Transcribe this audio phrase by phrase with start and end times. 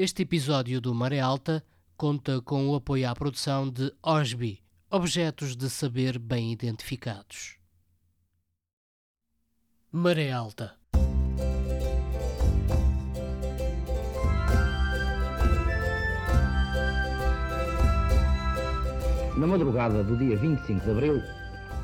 [0.00, 1.60] Este episódio do Maré Alta
[1.96, 7.56] conta com o apoio à produção de OSBI, Objetos de Saber Bem Identificados.
[9.90, 10.76] Maré Alta.
[19.36, 21.22] Na madrugada do dia 25 de abril,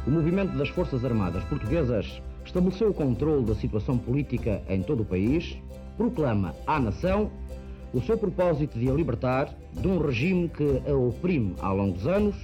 [0.07, 5.05] o movimento das Forças Armadas Portuguesas estabeleceu o controle da situação política em todo o
[5.05, 5.59] país,
[5.97, 7.29] proclama à nação
[7.95, 12.35] o seu propósito de a libertar de um regime que a oprime há longos anos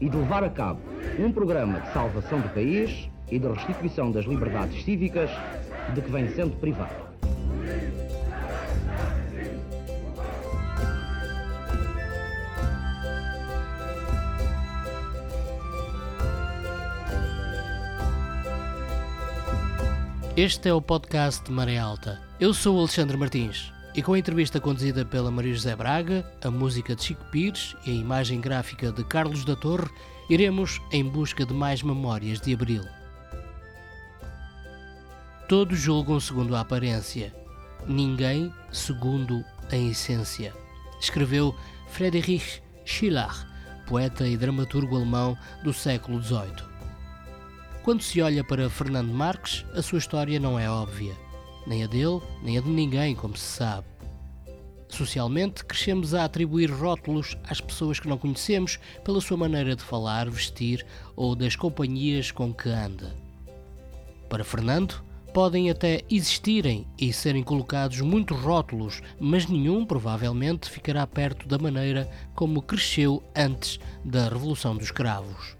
[0.00, 0.80] e de levar a cabo
[1.18, 5.28] um programa de salvação do país e de restituição das liberdades cívicas
[5.92, 7.10] de que vem sendo privado.
[20.36, 22.20] Este é o podcast de Maré Alta.
[22.38, 26.50] Eu sou o Alexandre Martins e com a entrevista conduzida pela Maria José Braga, a
[26.50, 29.90] música de Chico Pires e a imagem gráfica de Carlos da Torre,
[30.28, 32.84] iremos em busca de mais memórias de Abril.
[35.48, 37.34] Todos julgam segundo a aparência,
[37.86, 40.54] ninguém segundo a essência.
[41.00, 41.54] Escreveu
[41.88, 43.30] Friedrich Schiller,
[43.88, 46.70] poeta e dramaturgo alemão do século XVIII.
[47.82, 51.14] Quando se olha para Fernando Marques, a sua história não é óbvia.
[51.66, 53.89] Nem a dele, nem a de ninguém, como se sabe.
[55.00, 60.28] Socialmente, crescemos a atribuir rótulos às pessoas que não conhecemos pela sua maneira de falar,
[60.28, 60.84] vestir
[61.16, 63.16] ou das companhias com que anda.
[64.28, 71.48] Para Fernando, podem até existirem e serem colocados muitos rótulos, mas nenhum provavelmente ficará perto
[71.48, 75.56] da maneira como cresceu antes da Revolução dos Cravos.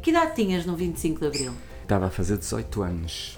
[0.00, 1.52] Que idade tinhas no 25 de Abril?
[1.82, 3.36] Estava a fazer 18 anos.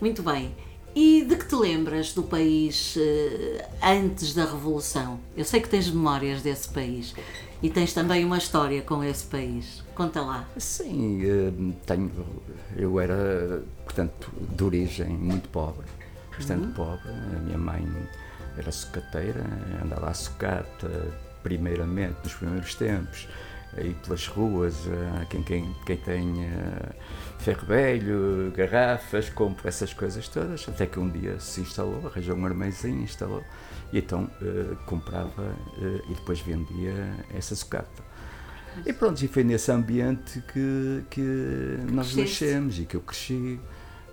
[0.00, 0.54] Muito bem.
[1.00, 5.20] E de que te lembras do país eh, antes da Revolução?
[5.36, 7.14] Eu sei que tens memórias desse país
[7.62, 9.84] e tens também uma história com esse país.
[9.94, 10.44] Conta lá.
[10.56, 11.52] Sim, eh,
[11.86, 12.10] tenho,
[12.76, 15.86] eu era, portanto, de origem muito pobre,
[16.36, 16.72] bastante Uhum.
[16.72, 17.08] pobre.
[17.10, 17.86] A minha mãe
[18.56, 19.44] era sucateira,
[19.80, 23.28] andava a sucata, primeiramente, nos primeiros tempos,
[23.76, 26.24] aí pelas ruas, eh, quem, quem, quem tem
[27.38, 32.44] ferro velho, garrafas, compra essas coisas todas, até que um dia se instalou, arranjou um
[32.44, 33.42] armazém, instalou,
[33.92, 38.02] e então eh, comprava eh, e depois vendia essa sucata.
[38.84, 41.20] E pronto, e foi nesse ambiente que, que
[41.90, 42.44] nós Cresceste.
[42.44, 43.58] nascemos e que eu cresci.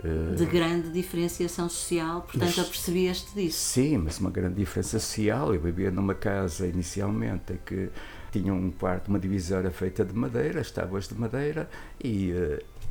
[0.03, 3.57] eh, De grande diferenciação social, portanto Mas- apercebias-te disso.
[3.59, 5.53] Sim, mas uma grande diferença social.
[5.53, 7.89] Eu vivia numa casa inicialmente em que
[8.31, 11.69] tinha um quarto, uma divisória feita de madeira, as tábuas de madeira,
[12.03, 12.33] e,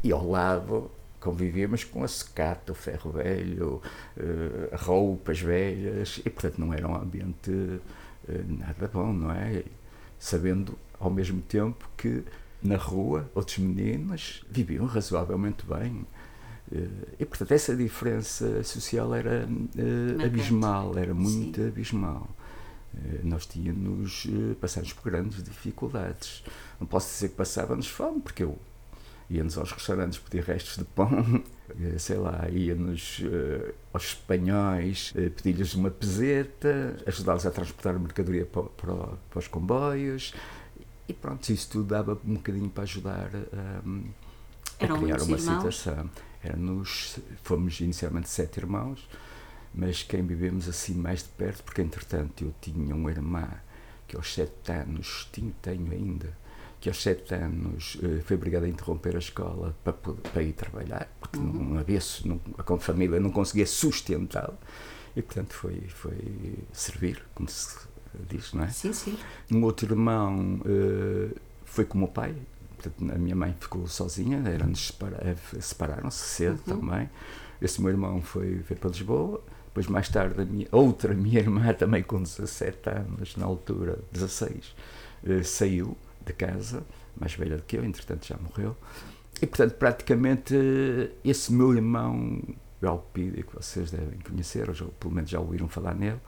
[0.04, 3.80] e ao lado convivíamos com a secata, o ferro velho,
[4.16, 7.80] eh, roupas velhas, e portanto não era um ambiente
[8.28, 9.64] eh, nada bom, não é?
[10.18, 12.22] Sabendo ao mesmo tempo que
[12.62, 16.06] na rua outros meninos viviam razoavelmente bem.
[16.70, 16.88] Eh,
[17.20, 20.24] E portanto essa diferença social era Marcante.
[20.26, 21.68] abismal, era muito Sim.
[21.68, 22.28] abismal.
[23.24, 24.26] Nós tínhamos,
[24.60, 26.44] passámos por grandes dificuldades.
[26.78, 28.56] Não posso dizer que passávamos fome, porque eu
[29.30, 31.08] íamos aos restaurantes pedir restos de pão,
[31.80, 37.98] eh, sei lá, íamos eh, aos espanhóis eh, pedir-lhes uma peseta, ajudá-los a transportar a
[37.98, 40.34] mercadoria para, para, para os comboios.
[41.08, 43.82] E pronto, isso tudo dava um bocadinho para ajudar a,
[44.84, 45.42] a Eram criar uma irmãos?
[45.42, 46.10] situação.
[46.42, 49.08] Éramos, fomos inicialmente sete irmãos,
[49.74, 53.48] mas quem vivemos assim mais de perto, porque entretanto eu tinha uma irmã
[54.06, 56.36] que aos sete anos, tinha, tenho ainda,
[56.84, 61.08] que aos sete anos eh, foi obrigada a interromper a escola para, para ir trabalhar,
[61.18, 61.70] porque Uhum.
[61.70, 64.52] não havia, não, a família não conseguia sustentá-la,
[65.16, 67.74] e portanto foi, foi servir, como se
[68.28, 68.68] diz, não é?
[68.68, 69.16] Sim, sim.
[69.50, 71.34] Um outro irmão eh,
[71.64, 72.34] foi com o meu pai,
[72.76, 76.80] portanto, a minha mãe ficou sozinha, eram-nos separa- eh, separaram-se cedo Uhum.
[76.80, 77.08] também.
[77.62, 81.72] Esse meu irmão foi, foi para Lisboa, depois mais tarde a minha, outra minha irmã,
[81.72, 84.74] também com 17 anos, na altura, 16,
[85.26, 86.84] eh, saiu de casa,
[87.16, 88.76] mais velha do que eu, entretanto já morreu.
[89.42, 92.40] E portanto, praticamente, eh, esse meu irmão,
[92.82, 96.20] o Alpídio, que vocês devem conhecer, ou pelo menos já ouviram falar nele,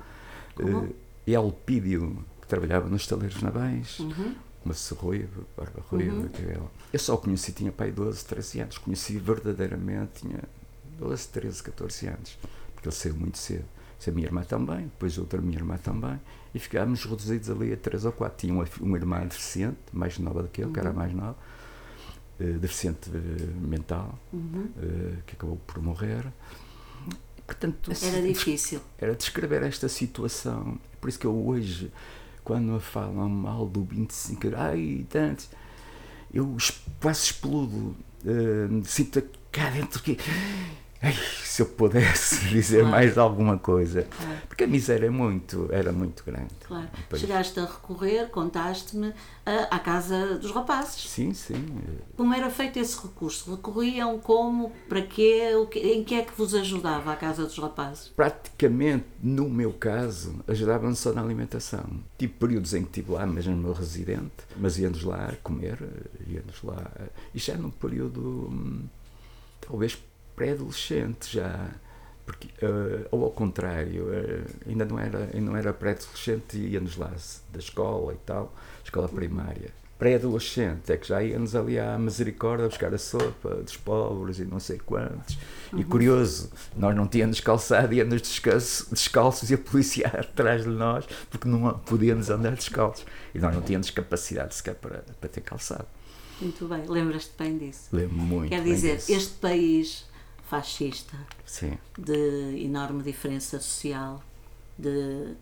[0.54, 0.88] Como?
[1.26, 4.34] eh, Alpídio, que trabalhava nos taleiros navais, Uhum.
[4.64, 6.28] uma ruiva, barba ruiva, Uhum.
[6.28, 6.70] cabelo.
[6.92, 8.78] Eu só o conheci, tinha pai 12, 13 anos.
[8.78, 10.40] Conheci verdadeiramente, tinha
[10.98, 12.38] 12, 13, 14 anos.
[12.74, 13.64] Porque ele saiu muito cedo.
[13.98, 16.20] Se a minha irmã também, depois outra minha irmã também.
[16.56, 18.38] E ficámos reduzidos ali a 3 ou 4.
[18.38, 20.96] Tinha uma, uma irmã deficiente, mais nova do que eu, que era Uhum.
[20.96, 21.36] mais nova.
[22.40, 24.68] eh, deficiente eh, mental, Uhum.
[24.82, 26.24] eh, que acabou por morrer.
[27.46, 28.80] Portanto, Era difícil.
[28.98, 30.78] Era descrever esta situação.
[31.00, 31.90] Por isso que eu hoje,
[32.44, 35.44] quando me falam mal do 25, ai, tanto,
[36.32, 36.56] eu
[37.00, 37.96] quase explodo.
[38.24, 40.18] Uh, sinto cá dentro que
[41.02, 41.14] Ai,
[41.44, 42.90] se eu pudesse dizer claro.
[42.90, 44.02] mais alguma coisa.
[44.02, 44.38] Claro.
[44.48, 46.54] Porque a miséria é muito, era muito grande.
[46.66, 46.88] Claro.
[47.14, 49.12] Chegaste a recorrer, contaste-me,
[49.70, 51.08] à Casa dos Rapazes.
[51.08, 51.64] Sim, sim.
[52.16, 53.54] Como era feito esse recurso?
[53.54, 54.72] Recorriam como?
[54.88, 55.52] Para quê?
[55.76, 58.08] Em que é que vos ajudava a Casa dos Rapazes?
[58.08, 61.84] Praticamente, no meu caso, ajudava-nos só na alimentação.
[62.18, 65.78] Tive períodos em que estive lá, mesmo no meu residente, mas íamos lá comer,
[66.26, 66.90] íamos lá.
[67.34, 68.84] Isto era num período, hum,
[69.60, 69.96] talvez
[70.36, 71.70] pré-adolescente já.
[72.24, 76.96] Porque, uh, ou ao contrário, uh, ainda não era, ainda não era pré-adolescente e íamos
[76.96, 77.12] lá
[77.52, 78.52] da escola e tal,
[78.84, 79.70] escola primária.
[79.98, 84.60] Pré-adolescente é que já íamos ali à misericórdia buscar a sopa dos pobres e não
[84.60, 85.38] sei quantos.
[85.72, 85.82] E uhum.
[85.84, 91.48] curioso, nós não tínhamos calçado, íamos descalços, descalços e a polícia atrás de nós porque
[91.48, 93.06] não podíamos andar descalços.
[93.34, 95.86] E nós não tínhamos capacidade sequer para, para ter calçado.
[96.42, 97.88] Muito bem, lembras-te bem disso?
[97.90, 98.50] Lembro muito.
[98.50, 100.04] Quer dizer, este país
[100.48, 101.76] fascista, Sim.
[101.98, 104.22] de enorme diferença social,
[104.78, 105.34] de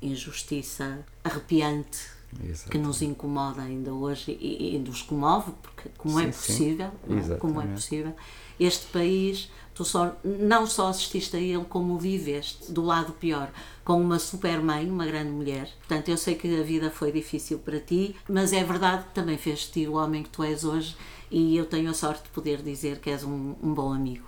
[0.00, 2.70] injustiça arrepiante Exatamente.
[2.70, 6.92] que nos incomoda ainda hoje e, e nos comove, porque como é sim, é possível,
[7.34, 7.36] é?
[7.36, 8.14] como é possível,
[8.60, 13.50] este país, tu só, não só assististe a ele, como o viveste do lado pior,
[13.84, 15.70] com uma super mãe, uma grande mulher.
[15.78, 19.38] Portanto, eu sei que a vida foi difícil para ti, mas é verdade que também
[19.38, 20.96] fez te o homem que tu és hoje
[21.30, 24.26] e eu tenho a sorte de poder dizer que és um, um bom amigo.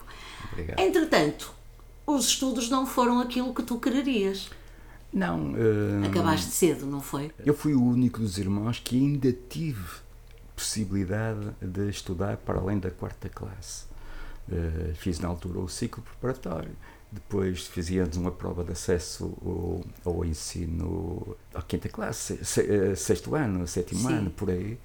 [0.52, 0.80] Obrigado.
[0.80, 1.52] Entretanto,
[2.06, 4.50] os estudos não foram aquilo que tu quererias.
[5.12, 5.52] Não.
[5.52, 7.32] Uh, Acabaste cedo, não foi?
[7.44, 10.00] Eu fui o único dos irmãos que ainda tive
[10.54, 13.84] possibilidade de estudar para além da quarta classe.
[14.48, 16.76] Uh, fiz na altura o ciclo preparatório.
[17.12, 19.36] Depois fazíamos uma prova de acesso
[20.04, 24.14] ao, ao ensino à quinta classe, se, eh, sexto ano, sétimo Sim.
[24.14, 24.78] ano, por aí.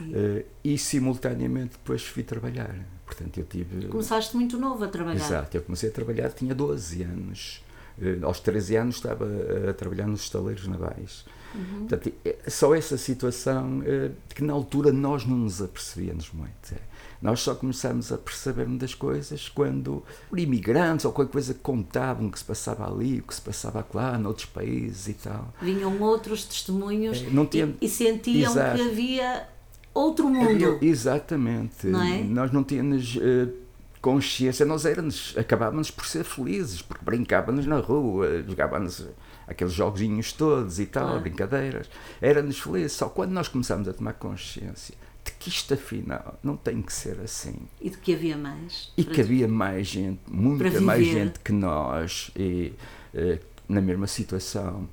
[0.00, 2.74] Uh, e simultaneamente depois fui trabalhar.
[3.06, 3.88] Portanto, eu tive.
[3.88, 5.24] Começaste muito novo a trabalhar.
[5.24, 7.64] Exato, eu comecei a trabalhar, tinha 12 anos.
[7.98, 9.26] Uh, aos 13 anos estava
[9.68, 11.24] a trabalhar nos estaleiros navais.
[11.54, 11.86] Uhum.
[11.86, 12.12] Portanto,
[12.48, 16.72] só essa situação uh, que na altura nós não nos apercebíamos muito.
[16.72, 16.92] É.
[17.22, 20.02] Nós só começámos a perceber das coisas quando
[20.36, 24.18] imigrantes ou qualquer coisa contavam o que se passava ali, o que se passava lá,
[24.18, 25.54] noutros países e tal.
[25.62, 27.76] Vinham outros testemunhos é, tinha...
[27.80, 28.76] e, e sentiam Exato.
[28.76, 29.48] que havia
[29.94, 30.78] outro mundo.
[30.80, 31.86] Exatamente.
[31.86, 32.22] Não é?
[32.22, 33.52] Nós não tínhamos uh,
[34.00, 39.06] consciência, nós éramos, acabávamos por ser felizes, porque brincávamos na rua, jogávamos
[39.46, 41.88] aqueles joguinhos todos e tal, brincadeiras.
[42.20, 42.92] Éramos felizes.
[42.92, 44.94] Só quando nós começámos a tomar consciência
[45.24, 47.54] de que isto afinal não tem que ser assim.
[47.80, 48.92] E de que havia mais.
[48.96, 52.72] E que havia mais gente, muita mais gente que nós, e,
[53.14, 54.88] uh, na mesma situação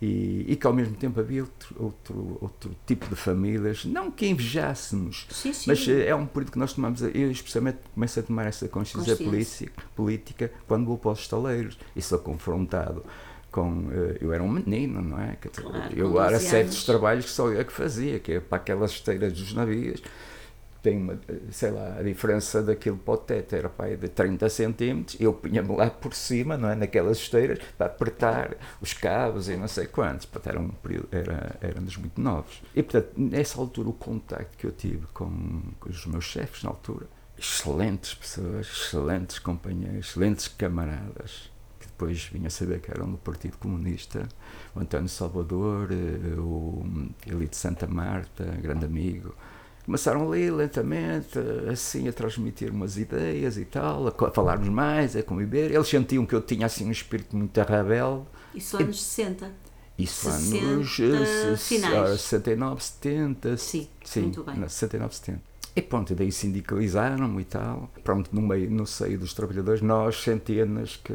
[0.00, 4.28] e, e, que ao mesmo tempo havia outro, outro, outro tipo de famílias, não que
[4.28, 5.64] invejássemos, sim, sim.
[5.66, 9.16] mas eh, é um período que nós tomamos, eu especialmente começo a tomar essa consciência,
[9.16, 9.72] consciência.
[9.96, 13.04] política quando vou para os estaleiros e sou confrontado
[13.50, 13.88] com.
[13.90, 15.36] Eh, eu era um menino, não é?
[15.36, 19.32] Claro, eu era certos trabalhos que só eu que fazia, que é para aquelas esteiras
[19.32, 20.00] dos navios
[20.88, 21.18] tem uma,
[21.50, 25.76] sei lá, a diferença daquilo para o teto era pai de 30 centímetros, eu punha-me
[25.76, 30.24] lá por cima, não é, naquelas esteiras, para apertar os cabos e não sei quantos,
[30.24, 32.62] portanto, era um período, era, muito novos.
[32.74, 36.70] E, portanto, nessa altura, o contacto que eu tive com, com os meus chefes, na
[36.70, 37.06] altura,
[37.38, 43.58] excelentes pessoas, excelentes companheiros, excelentes camaradas, que depois vinha a saber que eram do Partido
[43.58, 44.26] Comunista,
[44.74, 46.82] o António Salvador, eh, o
[47.26, 49.34] Elite Santa Marta, grande amigo,
[49.88, 51.38] começaram ali lentamente,
[51.72, 55.70] assim, a transmitir umas ideias e tal, a falarmos mais, a conviver.
[55.70, 58.26] Eles sentiam que eu tinha assim um espírito muito rebelde.
[58.54, 59.50] Isso anos 60?
[59.96, 62.20] Isso anos uh, finais.
[62.20, 63.56] 69, 70.
[63.56, 64.56] Sim, sim muito bem.
[64.56, 65.40] 69, 70.
[65.74, 67.90] E pronto, daí sindicalizaram-me e tal.
[68.04, 71.14] Pronto, no meio, no seio dos trabalhadores, nós sentíamos que,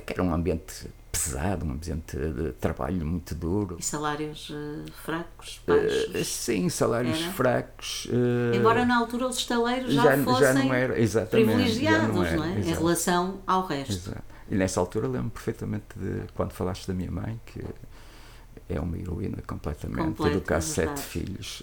[0.00, 0.88] que era um ambiente
[1.18, 3.76] pesado, um ambiente de trabalho muito duro.
[3.78, 6.14] E salários uh, fracos, baixos?
[6.14, 7.32] Uh, sim, salários era?
[7.32, 8.06] fracos.
[8.06, 10.94] Uh, Embora na altura os estaleiros já, já fossem já não era,
[11.26, 12.60] privilegiados, não, era, não é?
[12.60, 13.92] Em relação ao resto.
[13.92, 14.22] Exato.
[14.50, 17.64] E nessa altura lembro perfeitamente de quando falaste da minha mãe, que
[18.68, 21.62] é uma heroína completamente, Completa, educar sete filhos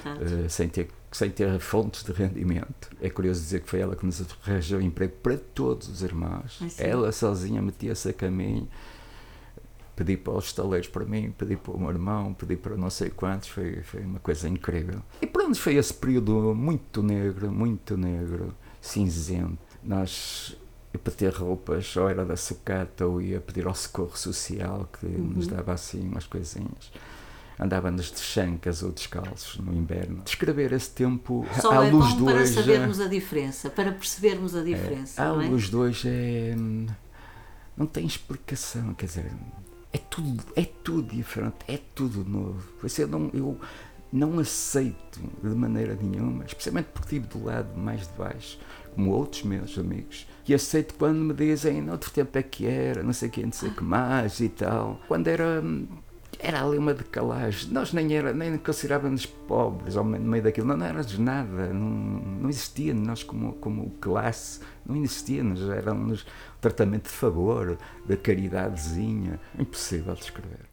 [0.00, 2.90] sozinho, sem ter sem ter fontes de rendimento.
[3.00, 6.58] É curioso dizer que foi ela que nos arranjou emprego para todos os irmãos.
[6.78, 8.66] Ela sozinha metia-se a caminho,
[9.94, 13.10] pedi para os estaleiros para mim, pedi para o meu irmão, pedi para não sei
[13.10, 15.02] quantos, foi, foi uma coisa incrível.
[15.20, 19.58] E pronto, foi esse período muito negro, muito negro, cinzento.
[19.82, 20.56] Nós
[20.94, 25.06] e para ter roupas, ou era da sucata ou ia pedir ao socorro social que
[25.06, 25.32] uhum.
[25.36, 26.92] nos dava assim umas coisinhas.
[27.62, 30.22] Andávamos de chancas ou descalços no inverno.
[30.24, 34.62] Descrever esse tempo Só à é luz bom para sabermos a diferença, para percebermer a
[34.64, 35.22] diferença.
[35.22, 35.48] É, à é?
[35.48, 36.56] luz de hoje é,
[37.76, 39.30] não tem explicação, quer dizer,
[39.92, 42.64] é tudo, é tudo diferente, é tudo novo.
[42.98, 43.60] Eu não, eu
[44.12, 48.58] não aceito de maneira nenhuma, especialmente porque estive do lado mais de baixo,
[48.94, 53.12] como outros meus amigos, e aceito quando me dizem, outro tempo é que era, não
[53.12, 55.00] sei o que, não sei o que mais e tal.
[55.06, 55.62] Quando era
[56.42, 57.70] era ali uma decalagem.
[57.70, 62.50] Nós nem, era, nem considerávamos pobres ao meio daquilo, não, não éramos nada, não, não
[62.50, 66.26] existia nós como, como classe, não existia-nos, era-nos
[66.60, 70.66] tratamento de favor, da caridadezinha, impossível de descrever.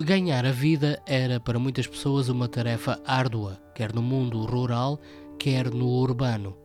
[0.00, 5.00] Ganhar a vida era para muitas pessoas uma tarefa árdua, quer no mundo rural,
[5.38, 6.56] quer no urbano.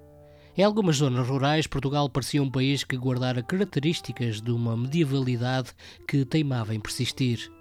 [0.57, 5.71] Em algumas zonas rurais, Portugal parecia um país que guardara características de uma medievalidade
[6.07, 7.51] que teimava em persistir.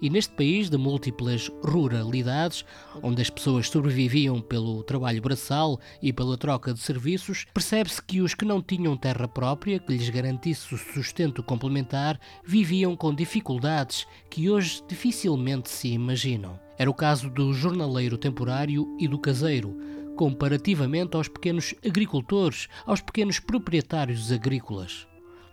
[0.00, 2.64] E neste país de múltiplas ruralidades,
[3.02, 8.34] onde as pessoas sobreviviam pelo trabalho braçal e pela troca de serviços, percebe-se que os
[8.34, 14.50] que não tinham terra própria que lhes garantisse o sustento complementar viviam com dificuldades que
[14.50, 16.58] hoje dificilmente se imaginam.
[16.78, 19.76] Era o caso do jornaleiro temporário e do caseiro,
[20.14, 25.06] comparativamente aos pequenos agricultores, aos pequenos proprietários agrícolas.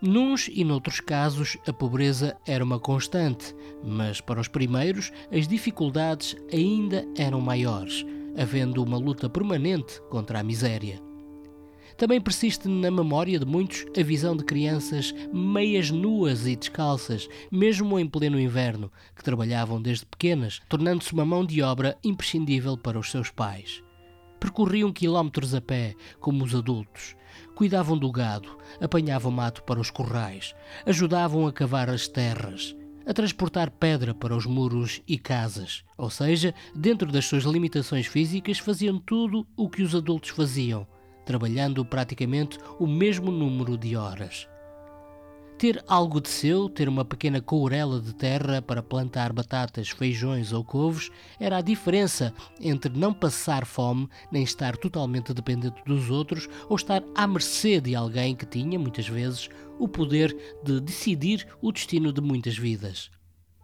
[0.06, 6.36] Nuns e noutros casos, a pobreza era uma constante, mas para os primeiros, as dificuldades
[6.52, 8.04] ainda eram maiores,
[8.36, 11.00] havendo uma luta permanente contra a miséria.
[11.96, 17.98] Também persiste na memória de muitos a visão de crianças meias nuas e descalças, mesmo
[17.98, 23.10] em pleno inverno, que trabalhavam desde pequenas, tornando-se uma mão de obra imprescindível para os
[23.10, 23.82] seus pais.
[24.38, 27.16] Percorriam quilómetros a pé, como os adultos,
[27.54, 33.70] cuidavam do gado, apanhavam mato para os corrais, ajudavam a cavar as terras, a transportar
[33.70, 35.84] pedra para os muros e casas.
[35.96, 40.86] Ou seja, dentro das suas limitações físicas, faziam tudo o que os adultos faziam,
[41.24, 44.48] trabalhando praticamente o mesmo número de horas.
[45.56, 50.64] Ter algo de seu, ter uma pequena courela de terra para plantar batatas, feijões ou
[50.64, 56.74] couves, era a diferença entre não passar fome nem estar totalmente dependente dos outros ou
[56.74, 62.12] estar à mercê de alguém que tinha, muitas vezes, o poder de decidir o destino
[62.12, 63.10] de muitas vidas.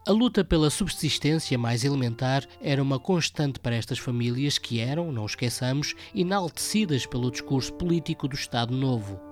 [0.07, 5.25] A luta pela subsistência mais elementar era uma constante para estas famílias que eram, não
[5.25, 9.30] esqueçamos, enaltecidas pelo discurso político do Estado Novo.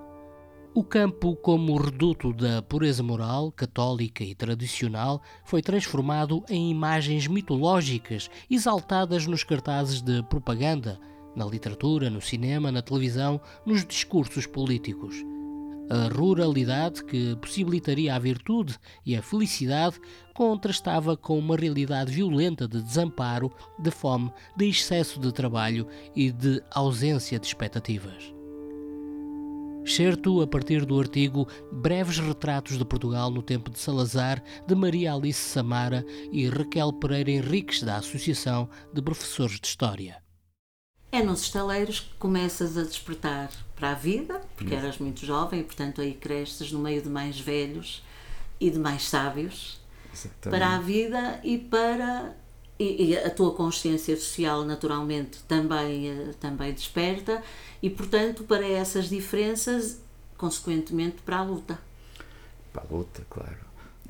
[0.75, 8.29] O campo, como reduto da pureza moral, católica e tradicional, foi transformado em imagens mitológicas
[8.49, 10.99] exaltadas nos cartazes de propaganda,
[11.35, 15.15] na literatura, no cinema, na televisão, nos discursos políticos.
[15.89, 19.99] A ruralidade, que possibilitaria a virtude e a felicidade,
[20.35, 26.61] contrastava com uma realidade violenta de desamparo, de fome, de excesso de trabalho e de
[26.71, 28.38] ausência de expectativas.
[29.85, 35.13] Certo a partir do artigo Breves Retratos de Portugal no Tempo de Salazar, de Maria
[35.13, 40.21] Alice Samara e Raquel Pereira Henriques, da Associação de Professores de História.
[41.11, 45.63] É nos estaleiros que começas a despertar para a vida, porque eras muito jovem e,
[45.63, 48.03] portanto, aí cresces no meio de mais velhos
[48.59, 49.79] e de mais sábios,
[50.41, 52.35] para a vida e para.
[52.79, 57.43] E, e, a tua consciência social, naturalmente, também, eh, também desperta
[57.83, 59.99] e, portanto, para essas diferenças,
[60.37, 61.77] consequentemente, para a luta.
[62.71, 63.57] Para a luta, claro.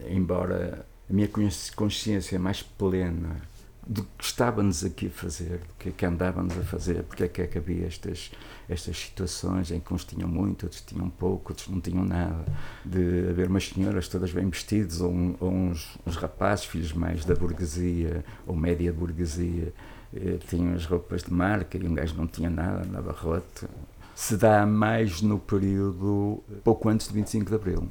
[0.07, 1.27] Embora a minha
[1.75, 3.41] consciência mais plena
[3.89, 7.27] do que estávamos aqui a fazer, do que é que andávamos a fazer, porque é
[7.27, 8.29] que, é que havia estas,
[8.69, 12.45] estas situações em que uns tinham muito, outros tinham pouco, outros não tinham nada,
[12.85, 17.33] de haver umas senhoras todas bem vestidas, ou, ou uns, uns rapazes, filhos mais da
[17.33, 19.73] burguesia, ou média burguesia,
[20.13, 23.67] eh, tinham as roupas de marca e um gajo não tinha nada, andava roto.
[24.13, 27.89] Se dá mais no período pouco antes de 25 de Abril.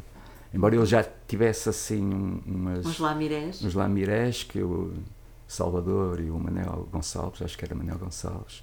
[0.54, 2.86] Embora ele já tivesse assim umas.
[2.86, 3.64] Uns lamirés.
[3.64, 4.94] Uns lamirés que o
[5.48, 8.62] Salvador e o Manel Gonçalves, acho que era Manel Gonçalves,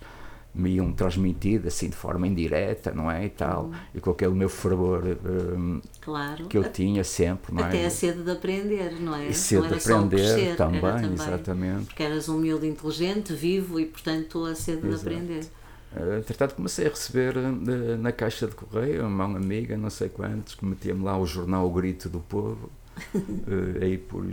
[0.56, 3.26] me iam transmitido assim de forma indireta, não é?
[3.26, 3.74] E tal, uhum.
[3.94, 6.46] e com aquele meu fervor um, claro.
[6.46, 7.68] que eu tinha sempre, não é?
[7.68, 9.28] Até a sede de aprender, não é?
[9.28, 11.86] E sede de aprender também, também, exatamente.
[11.88, 15.04] Porque eras um miúdo inteligente, vivo e, portanto, a sede Exato.
[15.04, 15.46] de aprender.
[15.94, 20.08] Uh, entretanto, comecei a receber uh, na caixa de correio, uma mão amiga, não sei
[20.08, 22.70] quantos, que metia-me lá o jornal O Grito do Povo,
[23.82, 24.26] aí por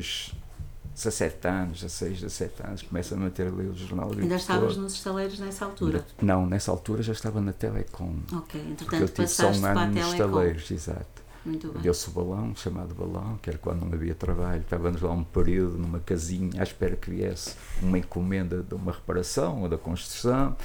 [0.95, 4.11] 17 anos, 16, 17 anos, começa-me a ter ali o jornal.
[4.13, 6.05] Ainda estavas nos estaleiros nessa altura?
[6.21, 8.17] Não, nessa altura já estava na Telecom.
[8.33, 11.23] Ok, Porque eu entretanto tive só um ano nos estaleiros, exato.
[11.45, 11.83] Muito bem.
[11.83, 14.61] Deu-se o balão, chamado balão, que era quando não havia trabalho.
[14.61, 19.63] Estávamos lá um período numa casinha à espera que viesse uma encomenda de uma reparação
[19.63, 20.57] ou da construção.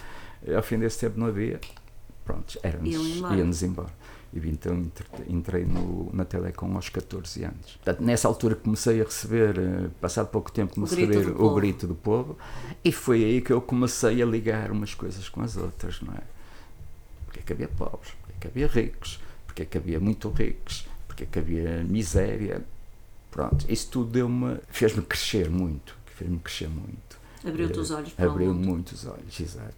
[0.56, 1.60] Ao fim desse tempo não havia.
[2.24, 3.90] Pronto, éramos, Iam embora.
[4.34, 7.76] E então entre- entrei no, na Telecom aos 14 anos.
[7.84, 11.88] Portanto, nessa altura comecei a receber, eh, passado pouco tempo, comecei a receber o grito
[11.88, 12.38] do povo.
[12.84, 16.22] E foi aí que eu comecei a ligar umas coisas com as outras, não é?
[17.26, 20.30] Porque é que havia pobres, porque é que havia ricos, porque é que havia muito
[20.30, 22.64] ricos, porque é que havia miséria.
[23.32, 27.18] Pronto, isso tudo deu-me, fez-me crescer muito, fez-me crescer muito.
[27.46, 29.74] Abriu-te Eh, os olhos para o Abriu muitos olhos, exato.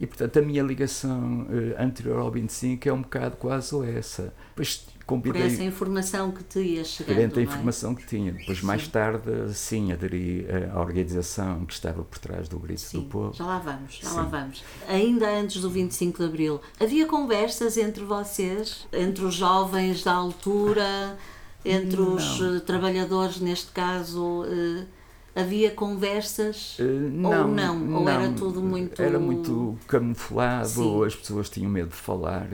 [0.00, 4.32] E portanto a minha ligação eh, anterior ao 25 é um bocado quase essa.
[4.48, 7.16] Depois Por convidei essa informação que te ia chegando.
[7.16, 7.44] Perante a é?
[7.44, 8.32] informação que tinha.
[8.32, 8.90] Depois, mais Sim.
[8.90, 13.34] tarde, sim, aderi à organização que estava por trás do Grito Sim, do Povo.
[13.34, 14.16] já lá vamos, já Sim.
[14.16, 14.64] lá vamos.
[14.88, 21.18] Ainda antes do 25 de Abril, havia conversas entre vocês, entre os jovens da altura,
[21.62, 22.56] entre os Não.
[22.56, 24.86] eh, trabalhadores, neste caso, eh,
[25.34, 26.82] havia conversas Eh,
[27.26, 27.94] ou não?
[28.00, 29.00] Ou era tudo muito.
[29.00, 31.04] Era muito camuflado, Sim.
[31.04, 32.48] as pessoas tinham medo de falar,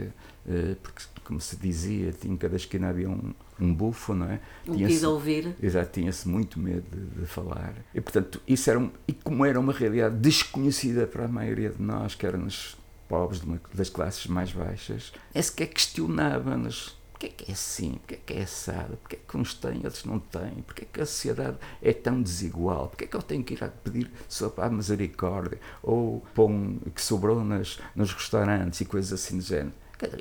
[0.47, 4.39] eh, porque, como se dizia, em cada esquina havia um, um bufo, não é?
[4.67, 5.55] um ouvir?
[5.61, 7.73] Exato, tinha-se muito medo de, de falar.
[7.93, 11.81] E, portanto, isso era um, e como era uma realidade desconhecida para a maioria de
[11.81, 12.77] nós, que éramos
[13.09, 17.93] pobres de uma- das classes mais baixas, é sequer questionava-nos porque é que é assim,
[17.93, 20.87] porque é que é assado, porque é que uns têm, outros não têm, porque é
[20.93, 24.11] que a sociedade é tão desigual, porque é que eu tenho que ir a pedir
[24.29, 29.73] sopa à misericórdia, ou pão que sobrou nas, nos restaurantes e coisas assim do género.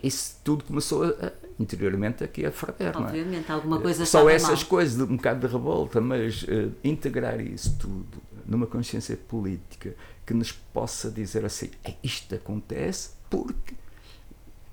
[0.02, 3.08] Isso tudo começou a, interiormente aqui a ferver, não é?
[3.08, 4.70] Obviamente, alguma coisa Só essas mal.
[4.70, 10.50] coisas, um bocado de revolta, mas eh, integrar isso tudo numa consciência política que nos
[10.50, 13.74] possa dizer assim: "É, isto acontece porque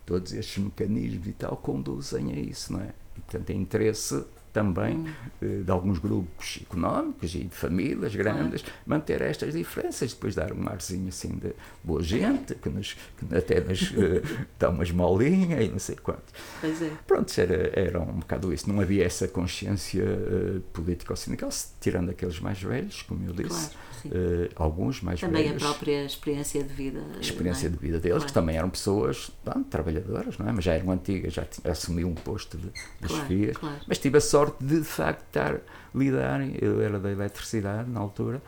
[0.05, 2.89] todos estes mecanismos e tal conduzem a isso, não é?
[3.17, 5.07] E, portanto, é interesse também Hum.
[5.41, 10.69] eh, de alguns grupos económicos e de famílias grandes manter estas diferenças, depois dar um
[10.69, 14.21] arzinho assim de boa gente, que, nos, que até nos eh,
[14.59, 16.31] dá umas molinhas e não sei quanto.
[16.61, 16.91] Pois é.
[17.07, 18.71] Pronto, era, era um bocado isso.
[18.71, 21.49] Não havia essa consciência eh, política ou sindical,
[21.81, 23.71] tirando aqueles mais velhos, como eu disse.
[23.71, 25.63] Claro, Eh, alguns mais Também a velhos.
[25.63, 27.03] própria experiência de vida.
[27.15, 27.69] a experiência é?
[27.69, 28.27] de vida deles, Claro.
[28.27, 29.31] que também eram pessoas
[29.69, 30.51] trabalhadoras, não é?
[30.51, 32.71] mas já eram antigas, já assumiu um posto de, de
[33.07, 33.57] Claro, chefias.
[33.57, 33.77] claro.
[33.87, 35.59] Mas tive a sorte de, de facto, estar,
[35.95, 38.41] lidar, eu era da eletricidade na altura,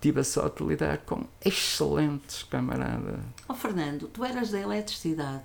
[0.00, 3.20] tive a sorte de lidar com excelentes camaradas.
[3.48, 5.42] Ó Fernando, tu eras da eletricidade.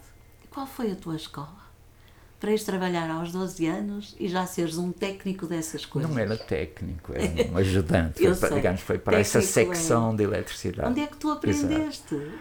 [0.50, 1.65] Qual foi a tua escola?
[2.46, 6.12] Para ires trabalhar aos 12 anos e já seres um técnico dessas coisas.
[6.12, 8.22] Não era técnico, era um ajudante.
[8.22, 10.88] Foi, para- digamos, foi para essa Técnico é- secção de eletricidade.
[10.88, 11.38] Onde é que tu Exato.
[11.40, 12.32] aprendeste?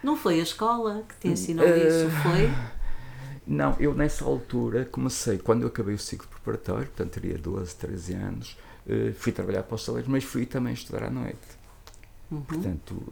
[0.00, 2.48] Não foi a escola que te ensinou Eh, isso, foi?
[3.44, 8.14] Não, eu nessa altura comecei, quando eu acabei o ciclo preparatório, portanto teria 12, 13
[8.14, 8.56] anos,
[8.88, 11.36] eh, fui trabalhar para os saleiros, mas fui também estudar à noite.
[12.30, 12.40] Uhum.
[12.40, 13.02] Portanto,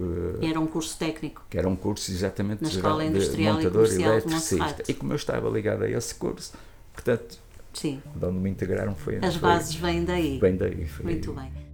[0.41, 1.45] eh, Era um curso técnico.
[1.49, 4.83] que era um curso exatamente Na geral Escola de Industrial e montador e de eletricista.
[4.89, 6.53] E como eu estava ligado a esse curso,
[6.93, 7.39] portanto,
[7.73, 10.39] Sim, de onde me integraram foi as foi bases vêm daí.
[10.41, 10.87] bem daí.
[10.87, 11.37] Foi Muito aí.
[11.51, 11.65] bem.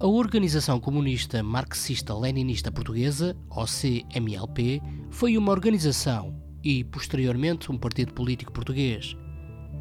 [0.00, 9.16] A Organização Comunista Marxista-Leninista Portuguesa, OCMLP, foi uma organização e, posteriormente, um partido político português.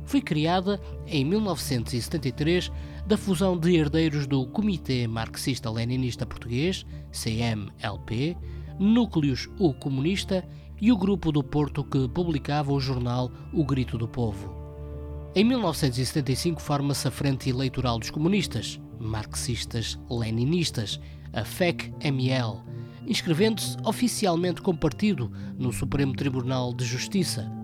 [0.06, 2.72] Foi criada em 1973
[3.06, 8.38] da fusão de herdeiros do Comitê Marxista-Leninista Português, CMLP,
[8.80, 10.48] Núcleos O Comunista
[10.80, 14.60] e o Grupo do Porto que publicava o jornal O Grito do Povo.
[15.36, 21.00] Em 1975 forma-se a Frente Eleitoral dos Comunistas, Marxistas-Leninistas,
[21.32, 22.60] a FEC-ML,
[23.08, 27.61] inscrevendo-se oficialmente como partido no Supremo Tribunal de Justiça.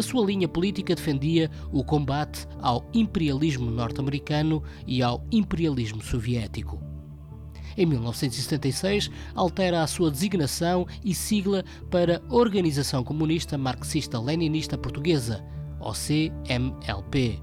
[0.00, 6.80] A sua linha política defendia o combate ao imperialismo norte-americano e ao imperialismo soviético.
[7.76, 15.44] Em 1976, altera a sua designação e sigla para Organização Comunista Marxista-Leninista Portuguesa,
[15.78, 17.38] OCMLP.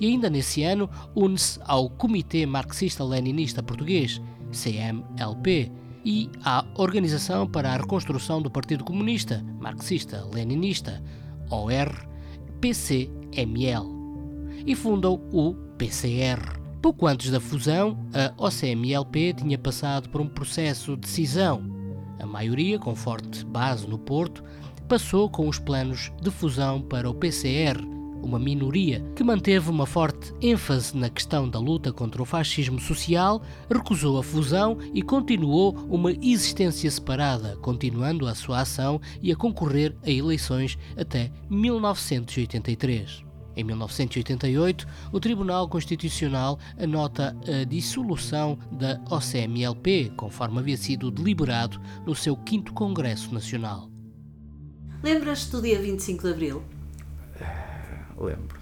[0.00, 5.70] E ainda nesse ano une-se ao Comitê Marxista-Leninista Português, CMLP,
[6.02, 11.02] e à Organização para a Reconstrução do Partido Comunista Marxista-Leninista,
[11.50, 13.14] OR-PCML,
[14.66, 16.40] e fundam o PCR.
[16.80, 21.62] Pouco antes da fusão, a OCMLP tinha passado por um processo de cisão.
[22.18, 24.44] A maioria, com forte base no Porto,
[24.88, 27.78] passou com os planos de fusão para o PCR,
[28.24, 33.42] uma minoria que manteve uma forte ênfase na questão da luta contra o fascismo social,
[33.70, 39.94] recusou a fusão e continuou uma existência separada, continuando a sua ação e a concorrer
[40.02, 43.22] a eleições até 1983.
[43.56, 52.14] Em 1988, o Tribunal Constitucional anota a dissolução da OCMLP, conforme havia sido deliberado no
[52.14, 53.88] seu 5 Congresso Nacional.
[55.02, 56.73] Lembras-te do dia 25 de Abril?
[58.18, 58.58] Lembro.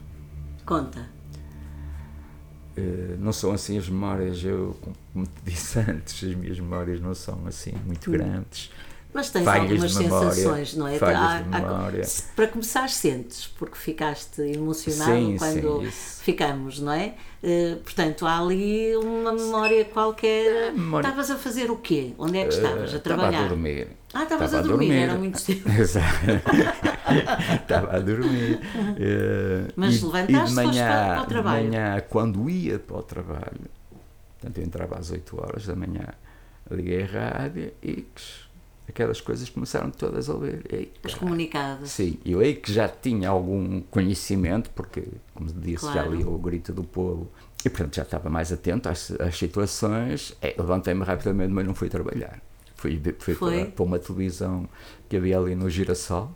[0.65, 1.09] Conta.
[2.77, 4.75] Uh, não são assim as memórias, eu,
[5.13, 8.13] como te disse antes, as minhas memórias não são assim muito Hum.
[8.15, 8.71] grandes.
[9.15, 10.97] Mas tens Falhas algumas memória, sensações, não é?
[10.97, 12.03] Há- memória.
[12.35, 17.15] para começar, sentes, porque ficaste emocionado Sim, quando sim, ficamos, não é?
[17.43, 20.73] Eh, portanto, há ali uma memória qualquer.
[20.73, 22.13] memória- Estavas a fazer o quê?
[22.17, 22.95] Onde é que estavas?
[22.95, 23.29] Eh, A trabalhar?
[23.33, 23.89] Estava a dormir.
[24.15, 25.39] Ah, estavas Estava a dormir, era muito.
[25.79, 26.07] Exato.
[27.63, 28.61] Estava a dormir.
[28.99, 31.63] Eh, Mas e- e levantaste, foste manhã, para- para o trabalho.
[31.65, 33.61] De manhã, quando ia para o trabalho,
[34.41, 36.07] portanto, eu entrava às 8 horas da manhã,
[36.71, 38.07] liguei a rádio e
[38.89, 40.63] aquelas coisas começaram todas a ler.
[40.71, 41.91] Ei, Os comunicados.
[41.91, 46.15] Sim, eu aí que já tinha algum conhecimento, porque, como disse, já Claro.
[46.15, 47.31] li o Grito do Povo,
[47.65, 50.37] e portanto já estava mais atento às, às situações.
[50.43, 52.41] É, Levantei-me rapidamente, mas não fui trabalhar.
[52.77, 53.59] Fui, fui Foi?
[53.61, 54.69] Para, para uma televisão
[55.09, 56.35] que havia ali no Girassol,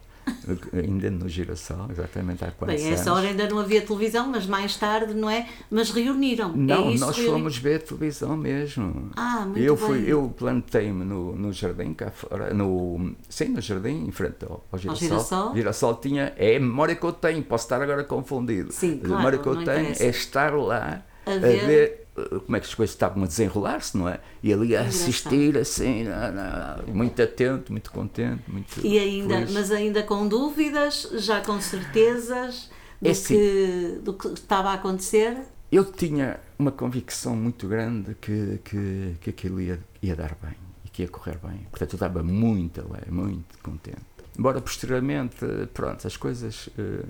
[0.73, 3.19] ainda no Girassol, exatamente há quantos Bem, a essa anos.
[3.21, 5.49] hora ainda não havia televisão, mas mais tarde, não é?
[5.71, 6.53] Mas reuniram.
[6.57, 9.11] Não, é nós reuni- fomos ver televisão mesmo.
[9.17, 9.85] Ah, muito eu bem.
[9.87, 14.65] fui, eu plantei-me no, no jardim cá fora, no, sim, no jardim, em frente ao,
[14.71, 14.99] ao girassol.
[15.09, 15.55] girassol?
[15.55, 18.73] Girassol tinha, é a memória que eu tenho, posso estar agora confundido.
[18.73, 20.05] Sim, a claro, memória que eu tenho interessa.
[20.05, 22.06] é estar lá A a, ver- ver, uh,
[22.45, 24.21] como é que as coisas estavam a desenrolar-se, não é?
[24.43, 29.53] E ali a assistir assim, na- na- muito atento, muito contente, muito E ainda, feliz.
[29.53, 33.35] mas ainda com dúvidas, já com certezas do, É assim.
[33.35, 35.37] que, do que estava a acontecer.
[35.71, 40.89] Eu tinha uma convicção muito grande que, que, que aquilo ia, ia dar bem e
[40.89, 41.67] que ia correr bem.
[41.71, 43.99] Portanto, eu estava muito alegre, muito contente.
[44.39, 45.37] Embora posteriormente,
[45.75, 47.05] pronto, as coisas eh,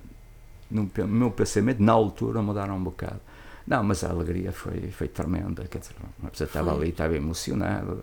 [0.71, 3.21] no meu pensamento, na altura, mudaram um bocado.
[3.66, 5.64] Não, mas a alegria foi, foi tremenda.
[5.64, 8.00] Quer dizer, uma pessoa estava ali, estava emocionado,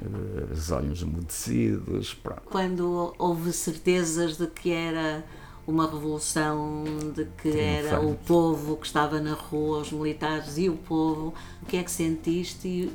[0.00, 2.42] eh, os olhos umedecidos, pronto.
[2.44, 5.24] Quando houve certezas de que era
[5.66, 6.84] uma revolução,
[7.14, 8.26] de que era o Triunfante.
[8.26, 12.68] povo que estava na rua, os militares e o povo, o que é que sentiste
[12.68, 12.92] e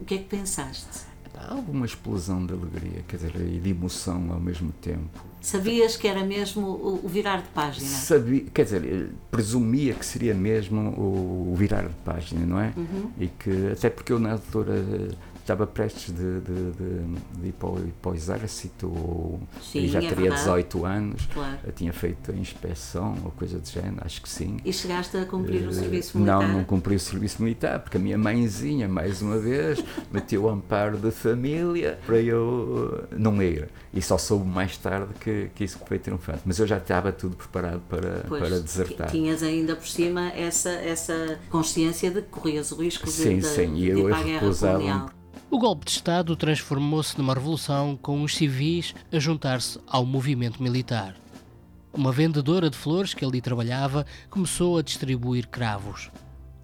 [0.00, 1.06] o que é que pensaste?
[1.34, 5.33] Há uma explosão de alegria, quer dizer, e de emoção ao mesmo tempo.
[5.44, 7.86] Sabias que era mesmo o, o virar de página?
[7.86, 12.72] Sabia, quer dizer, eh, presumia que seria mesmo o, o virar de página, não é?
[12.74, 13.10] Uhum.
[13.20, 14.82] E que, até porque eu na altura
[15.44, 19.88] estava prestes de, de, de, de ir para o, para o exército, ou, Sim, e
[19.88, 20.40] já é teria verdade.
[20.40, 21.58] 18 anos, Claro.
[21.76, 24.56] tinha feito a inspeção ou coisa do género, acho que sim.
[24.64, 26.42] E chegaste a cumprir o Eh, serviço militar?
[26.42, 30.48] Não, não cumpri o serviço militar, porque a minha mãezinha, mais uma vez, meteu o
[30.48, 33.68] amparo de família para eu eh, não ir.
[33.92, 36.40] E só soube mais tarde que, que isso foi triunfante.
[36.44, 39.06] Mas eu já estava tudo preparado para, Pois, para desertar.
[39.08, 43.38] ti- Tinhas ainda por cima essa, essa consciência de que corrias o risco de, Sim,
[43.38, 45.10] de, sim, de e ir eu para a guerra colonial.
[45.54, 51.14] O golpe de Estado transformou-se numa revolução com os civis a juntar-se ao movimento militar.
[51.92, 56.10] Uma vendedora de flores que ali trabalhava começou a distribuir cravos.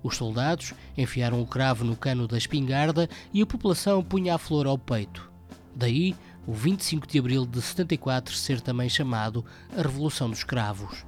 [0.02, 4.66] Os soldados enfiaram o cravo no cano da espingarda e a população punha a flor
[4.66, 5.30] ao peito.
[5.72, 11.04] Daí, o 25 de abril de 74 ser também chamado a Revolução dos Cravos.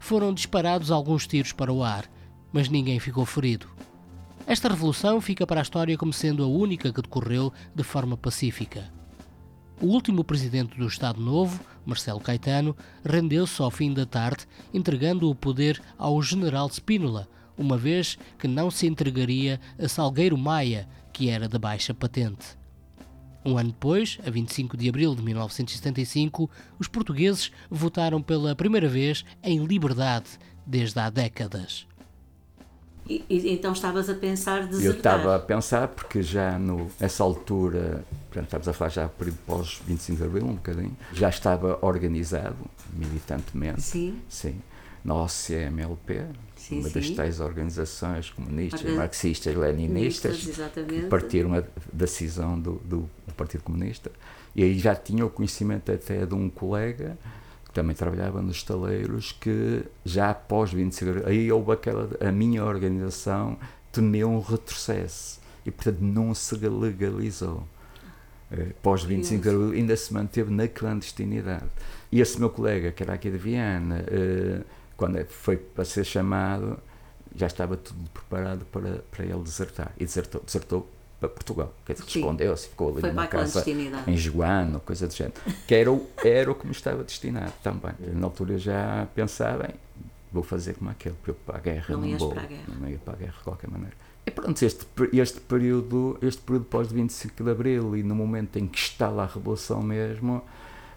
[0.00, 2.10] Foram disparados alguns tiros para o ar,
[2.52, 3.77] mas ninguém ficou ferido.
[4.48, 8.90] Esta revolução fica para a história como sendo a única que decorreu de forma pacífica.
[9.78, 15.34] O último presidente do Estado Novo, Marcelo Caetano, rendeu-se ao fim da tarde, entregando o
[15.34, 21.46] poder ao general Spínola, uma vez que não se entregaria a Salgueiro Maia, que era
[21.46, 22.56] de baixa patente.
[23.44, 29.26] Um ano depois, a 25 de abril de 1975, os portugueses votaram pela primeira vez
[29.42, 31.86] em liberdade desde há décadas.
[33.08, 34.96] E, e então estavas a pensar Eu desertar.
[35.18, 39.80] estava a pensar, porque já no, nessa altura, portanto, estávamos a falar já período pós
[39.86, 42.56] 25 de Abril, um bocadinho, já estava organizado
[42.92, 44.60] militantemente, Sim, sim,
[45.04, 46.22] na OCMLP,
[46.56, 47.14] Sim, uma das sim.
[47.14, 50.36] tais organizações comunistas, Organ- marxistas, leninistas,
[50.86, 54.10] que partiram a- da cisão do, do, do Partido Comunista.
[54.54, 57.16] E aí já tinha o conhecimento até de um colega
[57.68, 62.32] que também trabalhava nos estaleiros, que já após 25 de abril, aí houve aquela, a
[62.32, 63.58] minha organização
[63.92, 67.66] temeu um retrocesso e portanto não se legalizou.
[68.82, 71.66] Pós 25 de abril ainda se manteve na clandestinidade.
[72.10, 74.62] E esse meu colega, que era aqui de Viana, eh,
[74.96, 76.78] quando foi para ser chamado,
[77.36, 79.92] já estava tudo preparado para, para ele desertar.
[79.98, 81.74] E desertou, desertou para Portugal.
[81.84, 83.64] Quer dizer, escondeu-se, ficou ali foi numa casa
[84.06, 85.34] em Joano, coisa do género.
[85.66, 87.92] Que era o, era o que me estava destinado também.
[88.14, 89.74] Na altura eu já pensava, bem,
[90.32, 91.86] vou fazer como aquele, para eu para a guerra.
[91.88, 92.62] Não, não vou, para a guerra.
[92.80, 93.94] Não ia para a guerra de qualquer maneira.
[94.26, 98.78] E pronto, este, este período, este período pós-25 de Abril e no momento em que
[98.78, 100.42] está lá a Revolução mesmo,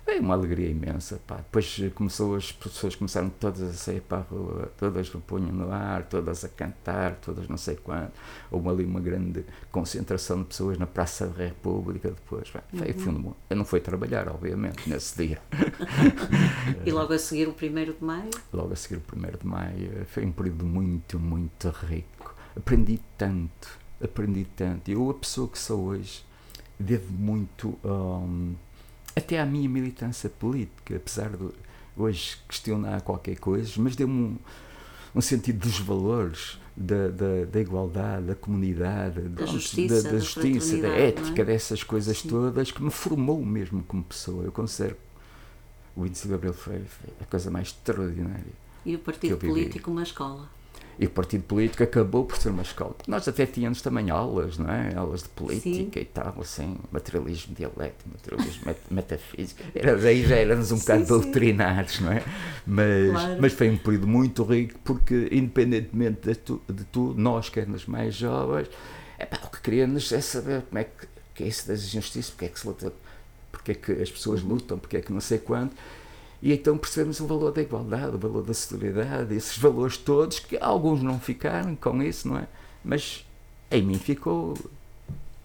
[0.06, 1.20] é uma alegria imensa.
[1.26, 1.38] Pá.
[1.38, 5.72] Depois começou, as pessoas começaram todas a sair para a rua, todas o punham no
[5.72, 8.14] ar, todas a cantar, todas não sei quanto.
[8.50, 12.50] Houve ali uma grande concentração de pessoas na Praça da República depois.
[12.50, 12.62] Pá.
[12.74, 13.34] Foi, uhum.
[13.50, 15.42] Eu não fui trabalhar, obviamente, nesse dia.
[16.86, 17.54] e logo a seguir o 1
[17.94, 18.30] de Maio?
[18.52, 20.06] Logo a seguir o 1 de Maio.
[20.08, 22.36] Foi um período muito, muito rico.
[22.56, 24.92] Aprendi tanto, aprendi tanto.
[24.92, 26.26] Eu, a pessoa que sou hoje,
[26.78, 27.78] devo muito.
[27.84, 28.56] Um,
[29.16, 31.50] até à minha militância política, apesar de
[31.96, 34.38] hoje questionar qualquer coisa, mas deu-me um,
[35.16, 40.78] um sentido dos valores, da, da, da, igualdade, da comunidade, da justiça, da, da, justiça,
[40.78, 41.46] da ética, é?
[41.46, 42.30] dessas coisas Sim.
[42.30, 44.46] todas, que me formou mesmo como pessoa.
[44.46, 44.96] Eu considero
[45.96, 48.54] o 25 de Abril foi, foi a coisa mais extraordinária.
[48.86, 50.50] E o partido político uma escola.
[51.02, 52.96] E o partido político acabou por ser uma escola.
[53.08, 54.94] Nós até tínhamos também aulas, não é?
[54.96, 56.00] Aulas de política sim.
[56.00, 59.64] e tal, assim, materialismo dialético, materialismo met metafísico.
[59.74, 61.08] Era, daí já éramos um sim, bocado sim.
[61.08, 62.24] doutrinados, não é?
[62.68, 63.38] Mas, claro.
[63.42, 67.88] mas foi um período muito rico porque, independentemente de, tu, de tu nós que éramos
[67.88, 68.70] mais jovens,
[69.20, 72.46] epá, o que queríamos é saber como é que, que é isso das injustiças, porque
[72.46, 72.94] é que se luta,
[73.52, 75.76] porque é que as pessoas lutam, porque é que não sei quanto.
[76.42, 80.58] E então percebemos o valor da igualdade, o valor da solidariedade, esses valores todos, que
[80.58, 82.48] alguns não ficaram com isso, não é?
[82.84, 83.26] Mas
[83.70, 84.58] em mim ficou,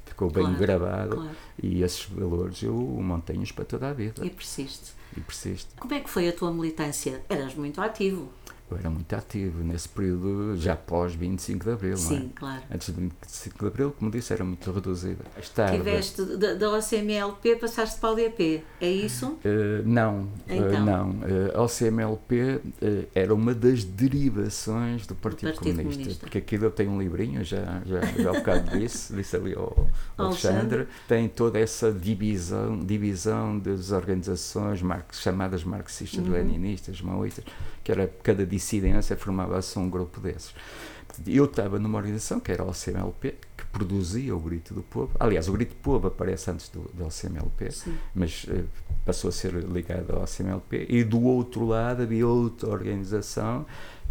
[0.07, 1.37] ficou bem claro, gravado claro.
[1.63, 4.25] e esses valores eu mantenho-os para toda a vida.
[4.25, 4.93] E persiste.
[5.15, 5.69] E persiste.
[5.79, 7.23] Como é que foi a tua militância?
[7.29, 8.31] Eras muito ativo
[8.71, 12.29] eu era muito ativo nesse período, já pós 25 de Abril, Sim, não é?
[12.35, 12.63] claro.
[12.75, 15.25] Antes de 25 de Abril, como disse, era muito reduzida.
[15.55, 19.27] Tarde, Tiveste da, da OCMLP, passaste para o DP, é isso?
[19.27, 20.83] Uh, não, eh, então.
[20.83, 21.11] uh, não.
[21.11, 22.61] Uh, a OCMLP
[23.15, 27.01] era uma das derivações do Partido, do Partido Comunista, Comunista, porque aqui eu tenho um
[27.01, 31.59] livrinho, já, já, já há bocado disse, disse ali ao, ao Alexandre, Alexandre, tem toda
[31.59, 34.81] essa divisão, divisão das organizações
[35.13, 37.11] chamadas marxistas-leninistas, uhum.
[37.11, 37.45] maoístas,
[37.83, 40.55] que era cada dissidência formava-se um grupo desses.
[41.27, 45.13] Eu estava numa organização que era o CMLP, que produzia o Grito do Povo.
[45.19, 47.97] Aliás, o Grito do Povo aparece antes do, do CMLP, Sim.
[48.15, 48.65] mas uh,
[49.05, 50.87] passou a ser ligado ao CMLP.
[50.89, 53.65] E do outro lado havia outra organização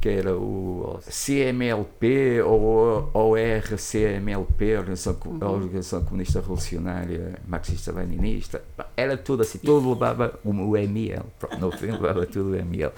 [0.05, 5.39] que era o CMLP ou, ou RCMLP, a Organização, uhum.
[5.41, 8.63] a Organização Comunista Revolucionária Marxista-Leninista,
[8.95, 11.23] era tudo assim, tudo levava o, ML,
[11.59, 12.93] no fim levava tudo o ML.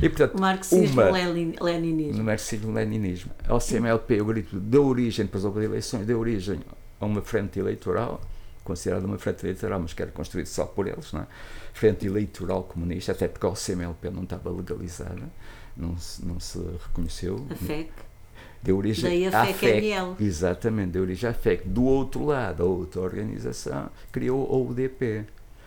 [0.00, 2.22] E, portanto, Marxismo-Leninismo.
[2.22, 3.32] Marxismo-Leninismo.
[3.48, 6.60] O CMLP, o grito, deu origem, depois houve eleições, deu origem
[7.00, 8.20] a uma frente eleitoral,
[8.62, 11.26] considerada uma frente eleitoral, mas que era construída só por eles, não é?
[11.72, 15.28] Frente eleitoral comunista, até porque o CMLP não estava legalizada
[15.76, 17.46] não se, não se reconheceu.
[17.50, 17.90] A FEC.
[18.62, 20.16] Deu origem Daí a FEC, FEC ML.
[20.20, 21.66] Exatamente, deu origem à FEC.
[21.66, 25.24] Do outro lado, a outra organização criou a UDP.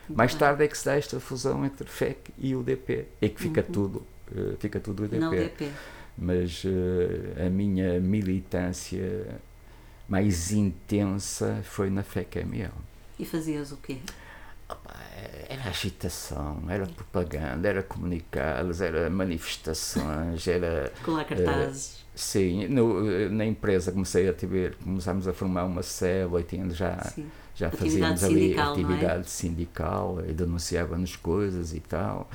[0.08, 3.06] Mais tarde é que se dá esta fusão entre FEC e UDP.
[3.20, 3.72] É que fica uhum.
[3.72, 5.18] tudo, uh, fica tudo UDP.
[5.18, 5.70] Não UDP.
[6.16, 9.40] Mas uh, a minha militância
[10.08, 12.72] mais intensa foi na FEC ML.
[13.18, 13.98] E fazias o quê?
[15.48, 20.92] Era agitação, era propaganda, era comunicados, era manifestações, era.
[21.04, 22.00] Colar cartazes.
[22.00, 26.76] Uh, sim, no, na empresa comecei a ter, começámos a formar uma célula e tínhamos
[26.76, 26.98] já.
[27.04, 27.30] Sim.
[27.54, 28.72] Já fazíamos ali sindical, é?
[28.72, 29.24] atividade é?
[29.24, 32.28] sindical e denunciávamos coisas e tal,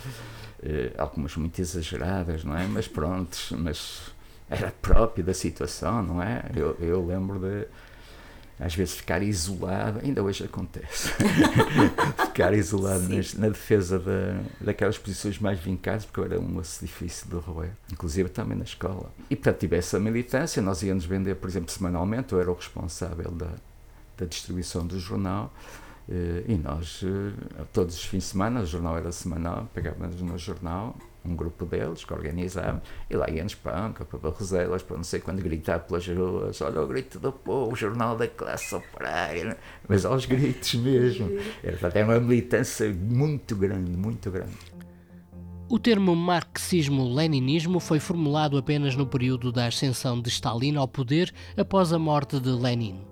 [0.63, 2.65] uh, algumas muito exageradas, não é?
[2.65, 4.11] Mas pronto, mas
[4.49, 6.43] era próprio da situação, não é?
[6.55, 7.67] Eu, eu lembro de
[8.61, 11.09] às vezes ficar isolado, ainda hoje acontece,
[12.27, 16.85] ficar isolado nas, na defesa da, daquelas posições mais vincadas, porque eu era um osso
[16.85, 19.11] difícil de roer, inclusive também na escola.
[19.31, 23.31] E portanto tive essa militância, nós íamos vender, por exemplo, semanalmente, eu era o responsável
[23.31, 23.49] da,
[24.15, 25.51] da distribuição do jornal,
[26.07, 30.37] eh, e nós, eh, todos os fins de semana, o jornal era semanal, pegávamos no
[30.37, 35.03] jornal, um grupo deles que organizava, e lá íamos para Anca, para Barroselas, para não
[35.03, 39.57] sei quando gritar pelas ruas, olha o grito do povo, o jornal da classe operária,
[39.87, 41.29] mas aos gritos mesmo.
[41.63, 44.57] Era uma militância muito grande, muito grande.
[45.69, 51.93] O termo marxismo-leninismo foi formulado apenas no período da ascensão de Stalin ao poder após
[51.93, 53.10] a morte de Lenin.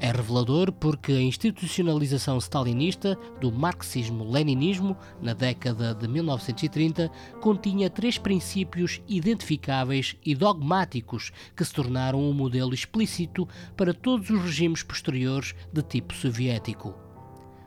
[0.00, 9.00] É revelador porque a institucionalização stalinista do marxismo-leninismo na década de 1930 continha três princípios
[9.06, 15.82] identificáveis e dogmáticos que se tornaram um modelo explícito para todos os regimes posteriores de
[15.82, 16.94] tipo soviético.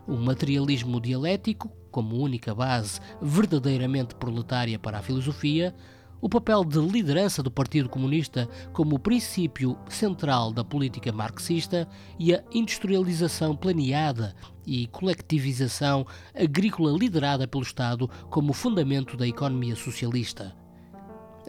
[0.05, 5.73] O materialismo dialético, como única base verdadeiramente proletária para a filosofia,
[6.19, 12.43] o papel de liderança do Partido Comunista como princípio central da política marxista e a
[12.51, 20.55] industrialização planeada e coletivização agrícola liderada pelo Estado como fundamento da economia socialista.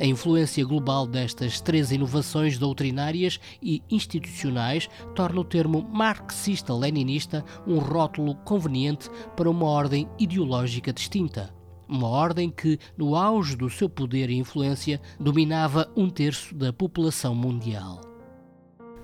[0.01, 8.37] A influência global destas três inovações doutrinárias e institucionais torna o termo marxista-leninista um rótulo
[8.37, 11.58] conveniente para uma ordem ideológica distinta
[11.89, 17.35] uma ordem que, no auge do seu poder e influência, dominava um terço da população
[17.35, 18.01] mundial.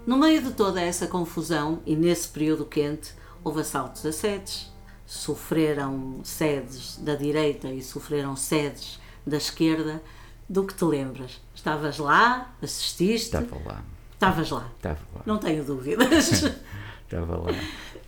[0.06, 4.70] No meio de toda essa confusão e nesse período quente, houve assaltos a sedes,
[5.06, 10.02] sofreram sedes da direita e sofreram sedes da esquerda.
[10.46, 11.40] Do que te lembras?
[11.54, 12.54] Estavas lá?
[12.60, 13.34] Assististe?
[13.34, 13.82] Estava lá.
[14.12, 14.70] Estavas lá?
[14.76, 15.22] Estava lá.
[15.24, 16.42] Não tenho dúvidas.
[17.04, 17.52] Estava lá.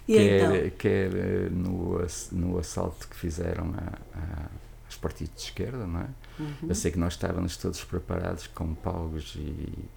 [0.09, 0.71] E quer, então?
[0.79, 1.99] quer eh, no,
[2.33, 4.49] no assalto que fizeram a, a
[4.88, 6.09] os partidos de esquerda, não é?
[6.38, 6.68] Uhum.
[6.68, 9.88] Eu sei que nós estávamos todos preparados com paus e,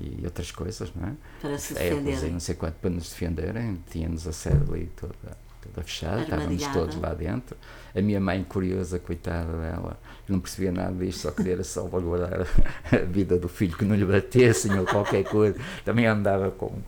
[0.00, 1.12] e outras coisas, não é?
[1.40, 2.32] Para se defenderem.
[2.32, 6.96] não sei quanto para nos defenderem, tínhamos a sede ali toda, toda fechada, estávamos todos
[6.96, 7.56] lá dentro.
[7.94, 12.46] A minha mãe, curiosa, coitada dela, não percebia nada disto, só queria salvaguardar
[12.90, 15.58] a vida do filho que não lhe batessem ou qualquer coisa.
[15.84, 16.78] Também andava com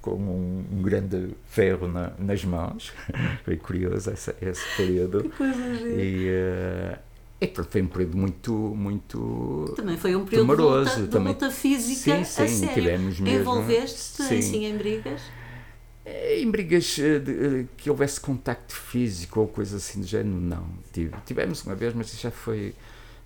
[0.00, 2.92] com um, um, grande ferro na, nas mãos.
[3.44, 5.22] Foi curioso esse, esse período.
[5.24, 5.58] Que coisa
[5.88, 6.98] e, uh,
[7.40, 10.94] é que foi um período muito, muito Também foi um período temeroso.
[10.94, 11.34] de luta, também.
[11.34, 12.74] de luta física sim, sim, a sério.
[12.74, 14.38] Tivemos mesmo, Envolveste-te sim.
[14.38, 15.22] assim em brigas?
[16.04, 20.66] Eh, Em brigas eh, de, que houvesse contacto físico ou coisa assim do género, não.
[21.24, 22.74] Tivemos uma vez, mas já foi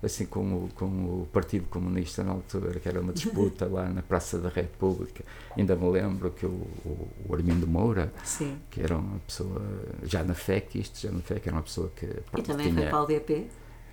[0.05, 4.37] assim como, como o Partido Comunista na altura, que era uma disputa lá na Praça
[4.37, 5.23] da República.
[5.57, 8.57] Ainda me lembro que o, o, o Armindo Moura, Sim.
[8.69, 9.61] que era uma pessoa,
[10.03, 12.05] já na FEC, isto já na FEC, era uma pessoa que.
[12.05, 13.47] E também tinha, foi para o DP?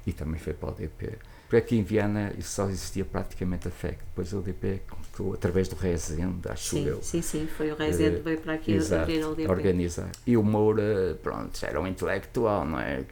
[0.07, 1.18] E também foi para o DP.
[1.53, 3.99] Porque aqui em Viana só existia praticamente a FEC.
[4.07, 7.03] Depois o DP começou através do Rezende, acho sim, eu.
[7.03, 9.51] Sim, sim, foi o Rezende que veio para aqui Exato, abrir o DP.
[9.51, 10.09] organizar.
[10.27, 13.05] E o Moura, pronto, era um intelectual, não é?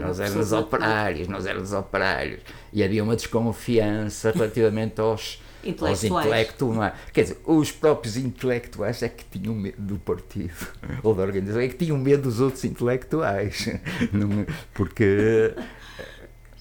[0.00, 2.42] Nós éramos operários, nós éramos operários.
[2.72, 6.04] E havia uma desconfiança relativamente aos, aos Intelectuais.
[6.04, 6.94] intelectuais, não é?
[7.12, 10.54] Quer dizer, os próprios intelectuais é que tinham medo do partido,
[11.02, 13.66] ou da organização, é que tinham medo dos outros intelectuais.
[14.12, 14.46] Não-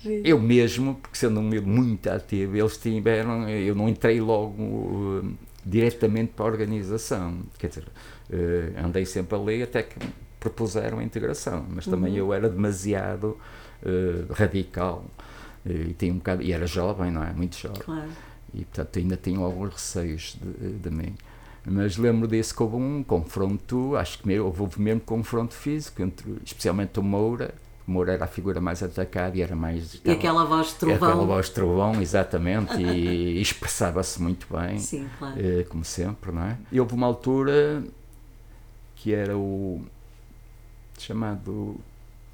[0.03, 4.61] Porque eu mesmo, porque sendo um meio muito ativo, eles tiveram, eu não entrei logo
[4.61, 5.33] uh,
[5.65, 9.97] diretamente para a organização, quer dizer, uh, andei sempre ali até que
[10.39, 13.37] propuseram a integração, mas também eu era demasiado
[13.81, 15.05] uh, radical
[15.65, 17.31] e, tinha um bocado, e era jovem, não é?
[17.31, 17.81] Muito jovem.
[17.81, 18.09] Claro.
[18.53, 21.15] E portanto ainda tenho alguns receios de, de mim.
[21.65, 26.99] Mas lembro desse que houve um confronto, acho que houve mesmo confronto físico, entre, especialmente
[26.99, 27.53] o Moura.
[27.87, 29.99] O Moura era a figura mais atacada e era mais.
[30.05, 30.95] E aquela voz de trovão.
[31.09, 35.35] Aquela voz de trovão, exatamente, e, e expressava-se muito bem, Sim, claro.
[35.37, 36.57] eh, como sempre, não é?
[36.71, 37.83] E houve uma altura
[38.95, 39.81] que era o
[40.97, 41.75] chamado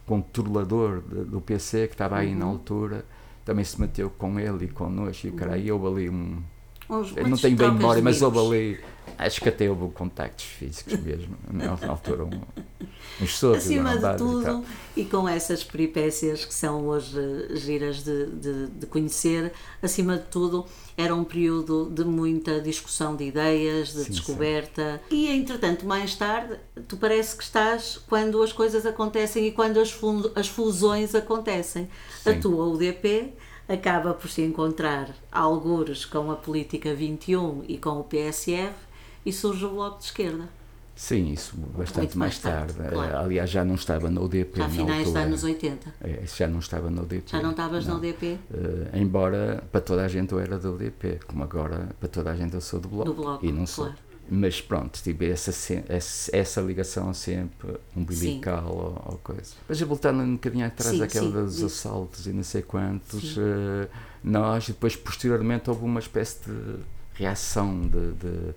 [0.05, 2.51] controlador de- do PC, que estava aí na Uhum.
[2.51, 3.05] altura,
[3.45, 6.41] também se meteu com ele e connosco, e cara, e houve ali um.
[6.89, 8.79] Uns, não tenho bem memória, mas houve ali.
[9.17, 12.41] Acho que até houve contactos físicos mesmo, na altura, um,
[13.21, 17.19] uns socos, Acima de lambadas e tudo, e com essas peripécias que são hoje
[17.55, 19.51] giras de, de, de conhecer,
[19.83, 25.01] acima de tudo, era um período de muita discussão de ideias, de Sim, descoberta.
[25.11, 29.93] E, entretanto, mais tarde, tu parece que estás quando as coisas acontecem e quando as,
[30.35, 31.89] as fusões acontecem.
[32.25, 32.39] A Sim.
[32.39, 33.33] tua UDP
[33.69, 38.73] acaba por se encontrar algures com a Política 21 e com o PSR
[39.25, 40.49] e surge o Bloco de Esquerda.
[40.95, 42.93] Sim, isso bastante Muito mais tarde, tarde.
[42.93, 43.13] claro.
[43.13, 45.93] Eh, Aliás, já não estava no UDP Já a na finais dos anos 80.
[46.01, 47.23] É, já não estava no UDP.
[47.31, 47.95] Já não estavas não.
[47.95, 48.37] no DP?
[48.53, 52.35] Eh, embora para toda a gente eu era do UDP, como agora para toda a
[52.35, 53.05] gente eu sou do Bloco.
[53.05, 53.93] Do Bloco, e não sou.
[54.31, 55.51] Mas pronto, tive essa,
[55.87, 59.53] essa, essa ligação sempre umbilical ou, ou coisa.
[59.67, 61.65] Mas voltando um bocadinho atrás Sim, daquela sim, dos isso.
[61.65, 63.87] assaltos e não sei quantos, eh,
[64.23, 66.75] nós, e depois posteriormente houve uma espécie de
[67.15, 68.53] reação de, de,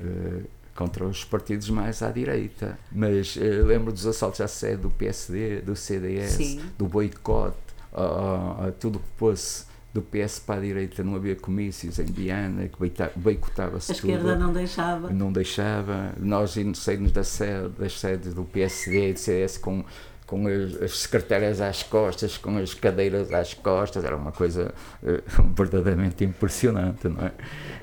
[0.00, 0.42] eh,
[0.74, 2.76] contra os partidos mais à direita.
[2.90, 6.60] Mas eh, lembro dos assaltos à sede do PSD, do CDS, Sim.
[6.76, 7.56] do boicote,
[7.92, 12.06] a, a- a tudo que fosse do PS para a direita não havia comícios em
[12.06, 12.76] Viana, que
[13.14, 14.10] boicotava-se tudo.
[14.10, 15.10] A esquerda não deixava.
[15.10, 16.12] Não deixava.
[16.18, 19.84] Nós saímos da sede, das sedes do PSD e do CS com
[20.26, 25.22] com as, as, secretárias às costas, com as cadeiras às costas, era uma coisa uh,
[25.54, 27.32] verdadeiramente impressionante, não é?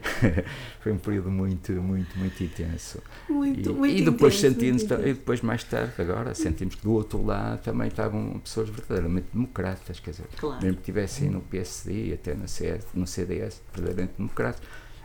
[0.82, 3.00] Foi um período muito, muito, muito intenso.
[3.32, 6.94] Muito, e, muito e depois intenso, sentimos, e depois mais tarde, agora, sentimos que do
[6.94, 10.62] outro lado também estavam pessoas verdadeiramente democratas, quer dizer, claro.
[10.62, 14.62] mesmo que estivessem no PSD, até no, CS, no CDS, verdadeiramente democratas.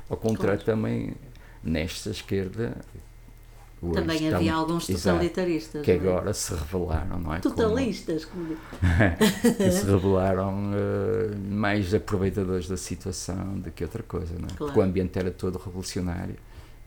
[0.08, 0.80] Ao contrário, claro.
[0.80, 1.14] também
[1.62, 2.76] nesta esquerda
[3.92, 5.82] também estão, havia alguns totalitaristas.
[5.84, 5.94] Que é?
[5.96, 7.40] agora se revelaram, não é?
[7.40, 8.56] Totalistas, como,
[9.56, 14.52] que se revelaram uh, mais aproveitadores da situação do que outra coisa, não é?
[14.52, 14.56] Claro.
[14.56, 16.36] Porque o ambiente era todo revolucionário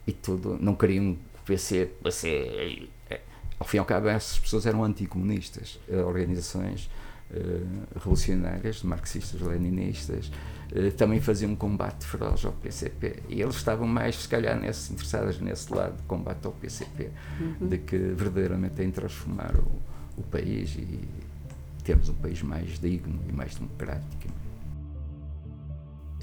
[0.06, 1.16] e tudo, não queriam
[1.50, 2.88] PC, PC
[3.58, 6.88] ao fim e ao cabo, essas pessoas eram anticomunistas, eh, organizações
[7.30, 10.32] uh, revolucionárias, marxistas, leninistas,
[10.72, 13.22] uh, também faziam um combate feroz ao PCP.
[13.28, 17.68] E eles estavam mais, se calhar, nesse, interessados nesse lado de combate ao PCP, uhum.
[17.68, 19.70] de que verdadeiramente em transformar o,
[20.16, 21.00] o país e
[21.84, 24.39] termos um país mais digno e mais democrático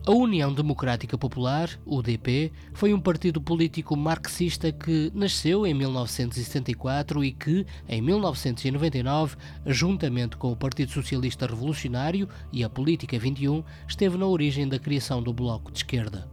[0.07, 7.33] a União Democrática Popular, UDP, foi um partido político marxista que nasceu em 1974 e
[7.33, 9.35] que, em 1999,
[9.65, 15.21] juntamente com o Partido Socialista Revolucionário e a Política 21, esteve na origem da criação
[15.21, 16.25] do Bloco de Esquerda.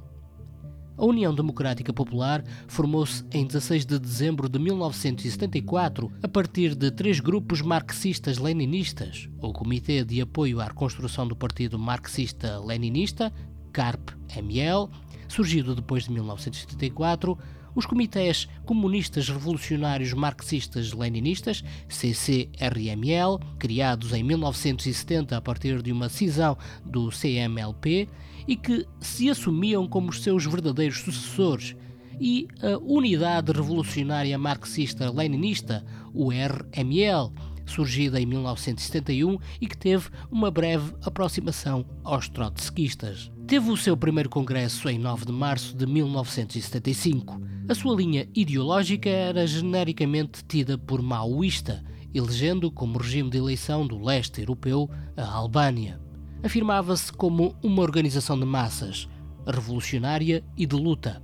[0.97, 7.19] A União Democrática Popular formou-se em 16 de dezembro de 1974 a partir de três
[7.19, 13.33] grupos marxistas-leninistas: o Comitê de Apoio à Reconstrução do Partido Marxista-Leninista,
[13.75, 14.89] CARP-ML,
[15.29, 17.37] surgido depois de 1974,
[17.75, 27.11] os comitês comunistas revolucionários marxistas-leninistas, CCRML, criados em 1970 a partir de uma cisão do
[27.11, 28.09] CMLP
[28.47, 31.75] e que se assumiam como os seus verdadeiros sucessores,
[32.21, 37.33] e a Unidade Revolucionária Marxista-Leninista, o RML,
[37.67, 43.31] surgida em 1971 e que teve uma breve aproximação aos trotskistas.
[43.47, 47.41] Teve o seu primeiro congresso em 9 de março de 1975.
[47.69, 51.85] A sua linha ideológica era genericamente tida por maoísta,
[52.15, 56.01] elegendo como regime de eleição do leste europeu a Albânia.
[56.43, 59.09] Afirmava-se como uma organização de massas,
[59.47, 61.23] revolucionária e de luta.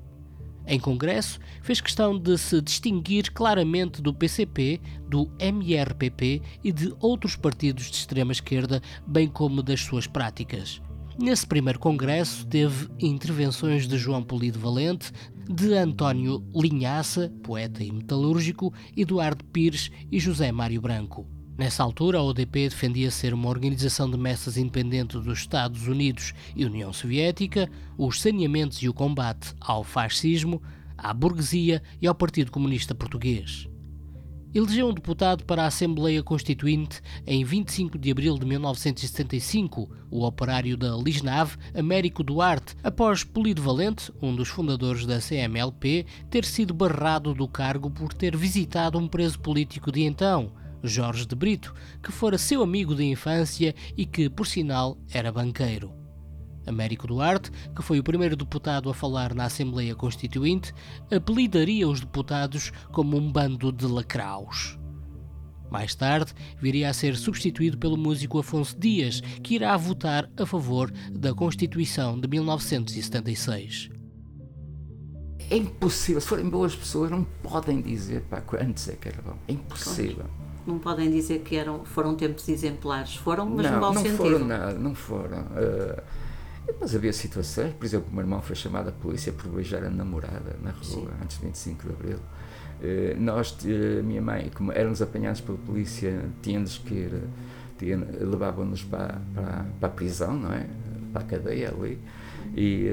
[0.71, 7.35] Em Congresso, fez questão de se distinguir claramente do PCP, do MRPP e de outros
[7.35, 10.81] partidos de extrema-esquerda, bem como das suas práticas.
[11.19, 15.11] Nesse primeiro congresso teve intervenções de João Polido Valente,
[15.49, 21.40] de António Linhaça, poeta e metalúrgico, Eduardo Pires e José Mário Branco.
[21.61, 26.65] Nessa altura, a ODP defendia ser uma organização de messas independente dos Estados Unidos e
[26.65, 30.63] União Soviética, os saneamentos e o combate ao fascismo,
[30.97, 33.69] à burguesia e ao Partido Comunista Português.
[34.55, 40.79] Elegeu um deputado para a Assembleia Constituinte em 25 de abril de 1975, o operário
[40.79, 47.35] da Lisnave, Américo Duarte, após Polido Valente, um dos fundadores da CMLP, ter sido barrado
[47.35, 52.39] do cargo por ter visitado um preso político de então, Jorge de Brito, que fora
[52.39, 55.93] seu amigo de infância e que, por sinal, era banqueiro.
[56.67, 60.73] Américo Duarte, que foi o primeiro deputado a falar na Assembleia Constituinte,
[61.11, 64.79] apelidaria os deputados como um bando de lacraus.
[65.71, 70.91] Mais tarde, viria a ser substituído pelo músico Afonso Dias, que irá votar a favor
[71.13, 73.91] da Constituição de 1976.
[75.49, 79.37] É impossível, se forem boas pessoas, não podem dizer pá, antes é que era bom.
[79.49, 80.27] É impossível.
[80.67, 83.17] Não podem dizer que eram, foram tempos exemplares.
[83.17, 84.17] Foram, mas não, no mau não sentido.
[84.19, 85.39] Foram nada, não foram.
[85.39, 86.03] Uh,
[86.81, 89.91] mas havia situações, por exemplo, o meu irmão foi chamado à polícia por beijar a
[89.91, 91.09] namorada na rua, Sim.
[91.23, 92.19] antes de 25 de Abril.
[92.19, 97.13] Uh, nós, uh, minha mãe, como éramos apanhados pela polícia, tínhamos que ir,
[98.21, 100.67] levavam-nos para, para, para, a prisão, não é?
[101.13, 101.99] Para a cadeia ali.
[102.55, 102.89] E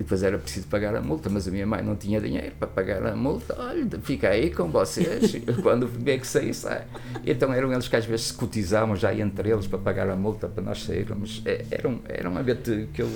[0.00, 2.66] e depois era preciso pagar a multa, mas a minha mãe não tinha dinheiro para
[2.66, 3.54] pagar a multa.
[3.58, 6.86] Olha, fica aí com vocês, quando vê que sair, sai.
[7.22, 10.48] Então eram eles que às vezes se cotizavam já entre eles para pagar a multa
[10.48, 11.42] para nós sairmos.
[11.44, 13.10] É, era um, era um ambiente que eu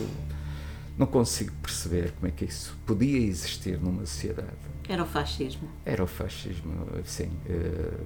[0.99, 4.51] não consigo perceber como é que isso podia existir numa sociedade.
[4.87, 5.66] Era o fascismo.
[5.87, 7.30] Era o fascismo, sim.
[7.49, 8.01] Eh,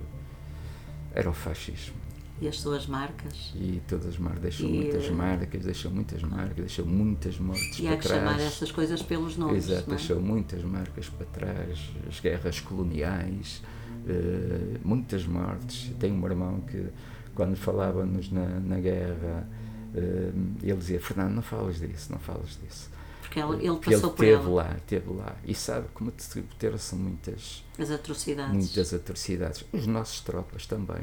[1.15, 1.97] era o fascismo.
[2.41, 3.53] E as suas marcas.
[3.55, 7.79] E todas as marcas, deixam e, muitas eh, marcas, deixam muitas marcas, deixam muitas mortes
[7.79, 8.21] e para há que trás.
[8.21, 9.69] chamar essas coisas pelos nomes.
[9.69, 9.97] Exato, é?
[9.97, 13.63] deixou muitas marcas para trás, as guerras coloniais,
[14.05, 15.93] uh, muitas mortes.
[15.99, 16.87] Tenho um irmão que,
[17.35, 19.49] quando falávamos na, na guerra,
[19.95, 22.91] Uh, ele dizia, Fernando, não falas disso, não falas disso.
[23.21, 24.51] Porque ele, ele Porque passou ele por teve ela.
[24.55, 25.37] lá, teve lá.
[25.45, 28.55] E sabe como cometeram-se muitas, As atrocidades.
[28.55, 29.65] muitas atrocidades.
[29.73, 31.03] Os nossos tropas também.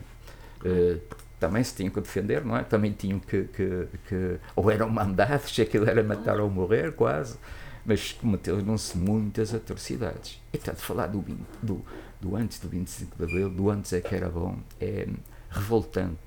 [0.61, 0.99] Uh,
[1.39, 2.63] também se tinham que defender, não é?
[2.63, 7.37] Também tinham que, que, que ou eram mandados, se aquilo era matar ou morrer, quase.
[7.85, 10.41] Mas cometeram-se muitas atrocidades.
[10.51, 11.85] E portanto, falar do, 20 do,
[12.19, 15.07] do antes do 25 de Abril, do antes é que era bom, é
[15.49, 16.17] revoltante,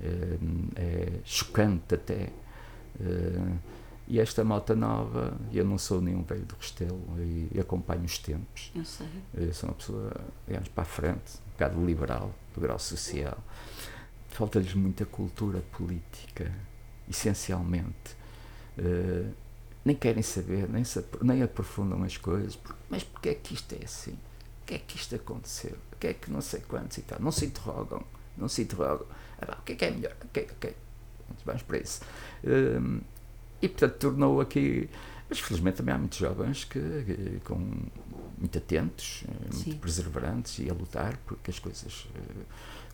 [0.00, 0.38] é,
[0.76, 2.28] é chocante até.
[3.00, 3.74] É,
[4.06, 8.18] e esta malta nova, eu não sou nenhum velho do Restelo e, e acompanho os
[8.18, 8.70] tempos.
[8.74, 9.06] Eu sei.
[9.32, 10.12] Eu sou uma pessoa,
[10.46, 13.38] digamos, para a frente, um bocado liberal, do grau social.
[14.34, 16.52] Falta-lhes muita cultura política,
[17.08, 18.16] essencialmente.
[18.76, 19.32] Uh,
[19.84, 22.58] nem querem saber, nem, se, nem aprofundam as coisas.
[22.90, 24.18] Mas porquê é que isto é assim?
[24.62, 25.76] O que é que isto aconteceu?
[25.92, 27.20] O que é que não sei quantos e tal?
[27.20, 28.02] Não se interrogam,
[28.36, 29.06] não se interrogam.
[29.40, 30.16] Ah, o que é que é melhor?
[30.24, 30.76] Ok, ok.
[31.46, 32.00] Vamos para isso.
[32.42, 33.02] Um,
[33.62, 34.90] e portanto tornou aqui.
[35.28, 37.56] Mas felizmente também há muitos jovens que, que com
[38.36, 39.22] muito atentos,
[39.52, 39.70] Sim.
[39.70, 42.08] muito perseverantes e a lutar porque as coisas.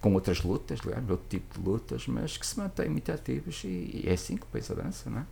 [0.01, 4.05] Com outras lutas, outro tipo de lutas, mas que se mantêm muito ativos e, e
[4.07, 5.27] é assim que o país avança, não é?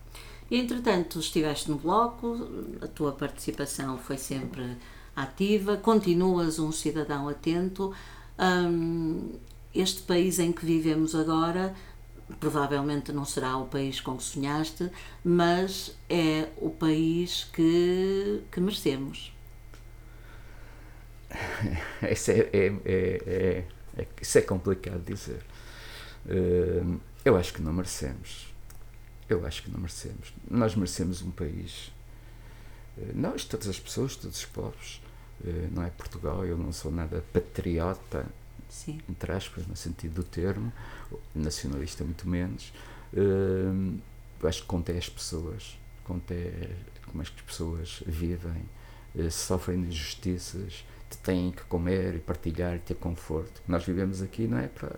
[0.50, 2.48] E entretanto estiveste no bloco,
[2.80, 4.76] a tua participação foi sempre
[5.14, 7.92] ativa, continuas um cidadão atento.
[8.38, 9.32] Hum,
[9.74, 11.74] este país em que vivemos agora
[12.40, 14.90] provavelmente não será o país com que sonhaste,
[15.24, 19.32] mas é o país que, que merecemos.
[22.10, 23.64] Isso é, é, é, é,
[24.20, 25.42] isso é complicado dizer.
[26.26, 28.52] Uh, eu acho que não merecemos.
[29.28, 30.32] Eu acho que não merecemos.
[30.50, 31.92] Nós merecemos um país.
[32.96, 35.00] Uh, nós, todas as pessoas, todos os povos.
[35.40, 38.26] Uh, não é Portugal, eu não sou nada patriota,
[38.68, 39.00] Sim.
[39.08, 40.72] entre aspas, no sentido do termo,
[41.34, 42.72] nacionalista muito menos.
[43.12, 43.98] Uh,
[44.46, 46.70] acho que conta é as pessoas, conta é
[47.06, 48.68] como as pessoas vivem,
[49.14, 50.84] uh, sofrem de injustiças,
[51.16, 53.62] têm que comer e partilhar e ter conforto.
[53.66, 54.96] Nós vivemos aqui, não é para,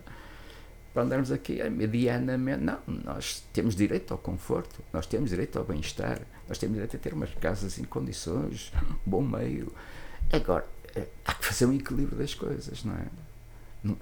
[0.93, 2.63] para andarmos aqui medianamente.
[2.63, 6.99] Não, nós temos direito ao conforto, nós temos direito ao bem-estar, nós temos direito a
[6.99, 8.73] ter umas casas em condições,
[9.07, 9.73] um bom meio.
[10.33, 13.07] Agora, eh, há que fazer um equilíbrio das coisas, não é?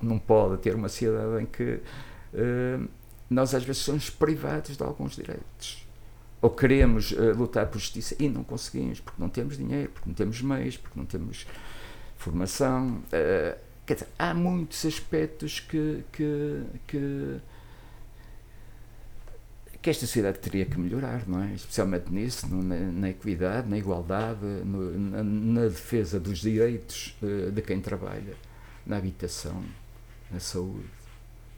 [0.02, 1.80] não pode ter uma sociedade em que
[2.34, 2.88] uh,
[3.30, 5.86] nós às vezes somos privados de alguns direitos.
[6.40, 10.14] Ou queremos uh, lutar por justiça e não conseguimos, porque não temos dinheiro, porque não
[10.14, 11.46] temos meios, porque não temos
[12.18, 13.02] formação.
[13.06, 17.40] Uh, quer dizer, há muitos aspectos que, que, que,
[19.80, 21.54] que esta sociedade teria que melhorar, não é?
[21.54, 27.16] Especialmente nisso, no, na, na, equidade, na igualdade, no, na, na, defesa dos direitos
[27.52, 28.34] de quem trabalha
[28.84, 29.64] na habitação,
[30.30, 30.90] na saúde,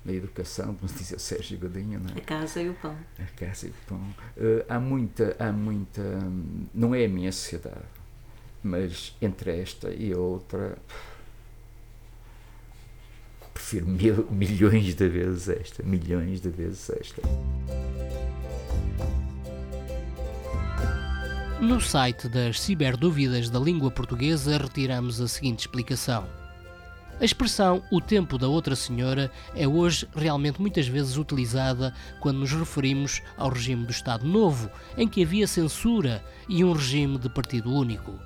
[0.05, 1.99] na educação, como dizia o Sérgio Godinho.
[1.99, 2.19] Não é?
[2.19, 2.97] A casa e o pão.
[3.19, 3.99] A casa e o pão.
[4.37, 6.03] Uh, há muita, há muita.
[6.75, 8.00] Não é a minha sociedade,
[8.63, 10.77] mas entre esta e a outra.
[13.53, 17.23] Prefiro mil, milhões de vezes esta, milhões de vezes esta.
[21.61, 26.27] No site das Ciberdúvidas da Língua Portuguesa retiramos a seguinte explicação.
[27.21, 32.51] A expressão o tempo da outra senhora é hoje realmente muitas vezes utilizada quando nos
[32.51, 37.71] referimos ao regime do Estado Novo, em que havia censura e um regime de partido
[37.71, 38.19] único.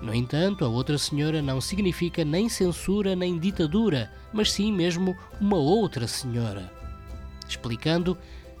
[0.00, 5.56] No entanto, a outra senhora não significa nem censura nem ditadura, mas sim mesmo uma
[5.56, 6.72] outra senhora.
[7.46, 8.16] Explicando,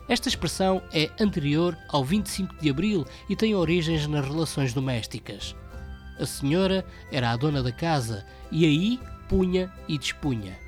[0.08, 5.54] esta expressão é anterior ao 25 de abril e tem origens nas relações domésticas.
[6.18, 10.58] A senhora era a dona da casa e aí punha e dispunha.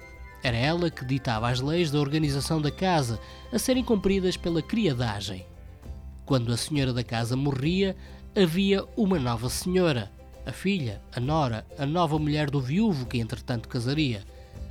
[0.42, 3.20] Era ela que ditava as leis da organização da casa,
[3.52, 5.44] a serem cumpridas pela criadagem.
[6.24, 7.96] Quando a senhora da casa morria,
[8.34, 10.10] havia uma nova senhora,
[10.44, 14.24] a filha, a nora, a nova mulher do viúvo que entretanto casaria,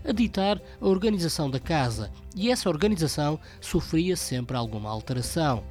[0.03, 5.63] a ditar a organização da casa, e essa organização sofria sempre alguma alteração.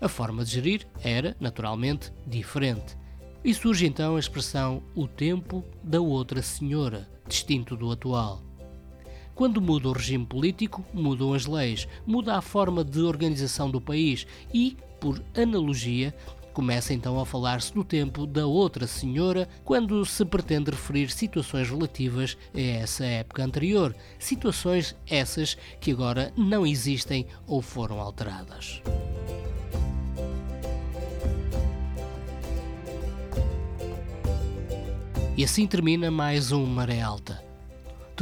[0.00, 2.96] A forma de gerir era, naturalmente, diferente.
[3.44, 8.42] E surge então a expressão o tempo da outra senhora, distinto do atual.
[9.34, 14.26] Quando muda o regime político, mudam as leis, muda a forma de organização do país
[14.52, 16.14] e, por analogia,
[16.52, 22.36] começa então a falar-se do tempo da outra senhora quando se pretende referir situações relativas
[22.54, 28.82] a essa época anterior, situações essas que agora não existem ou foram alteradas.
[35.36, 37.51] E assim termina mais um Maré Alta.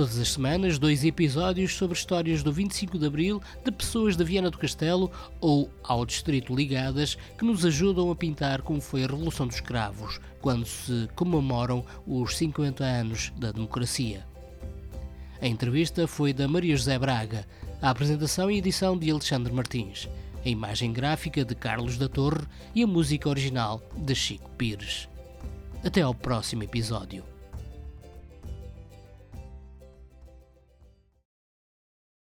[0.01, 4.51] Todas as semanas, dois episódios sobre histórias do 25 de Abril de pessoas de Viana
[4.51, 9.47] do Castelo ou ao distrito ligadas que nos ajudam a pintar como foi a Revolução
[9.47, 14.27] dos Cravos, quando se comemoram os 50 anos da democracia.
[15.39, 17.47] A entrevista foi da Maria José Braga,
[17.83, 20.09] a apresentação e edição de Alexandre Martins,
[20.43, 25.11] a imagem gráfica de Carlos da Torre e a música original de Chico Pires.
[25.85, 27.23] Até ao próximo episódio.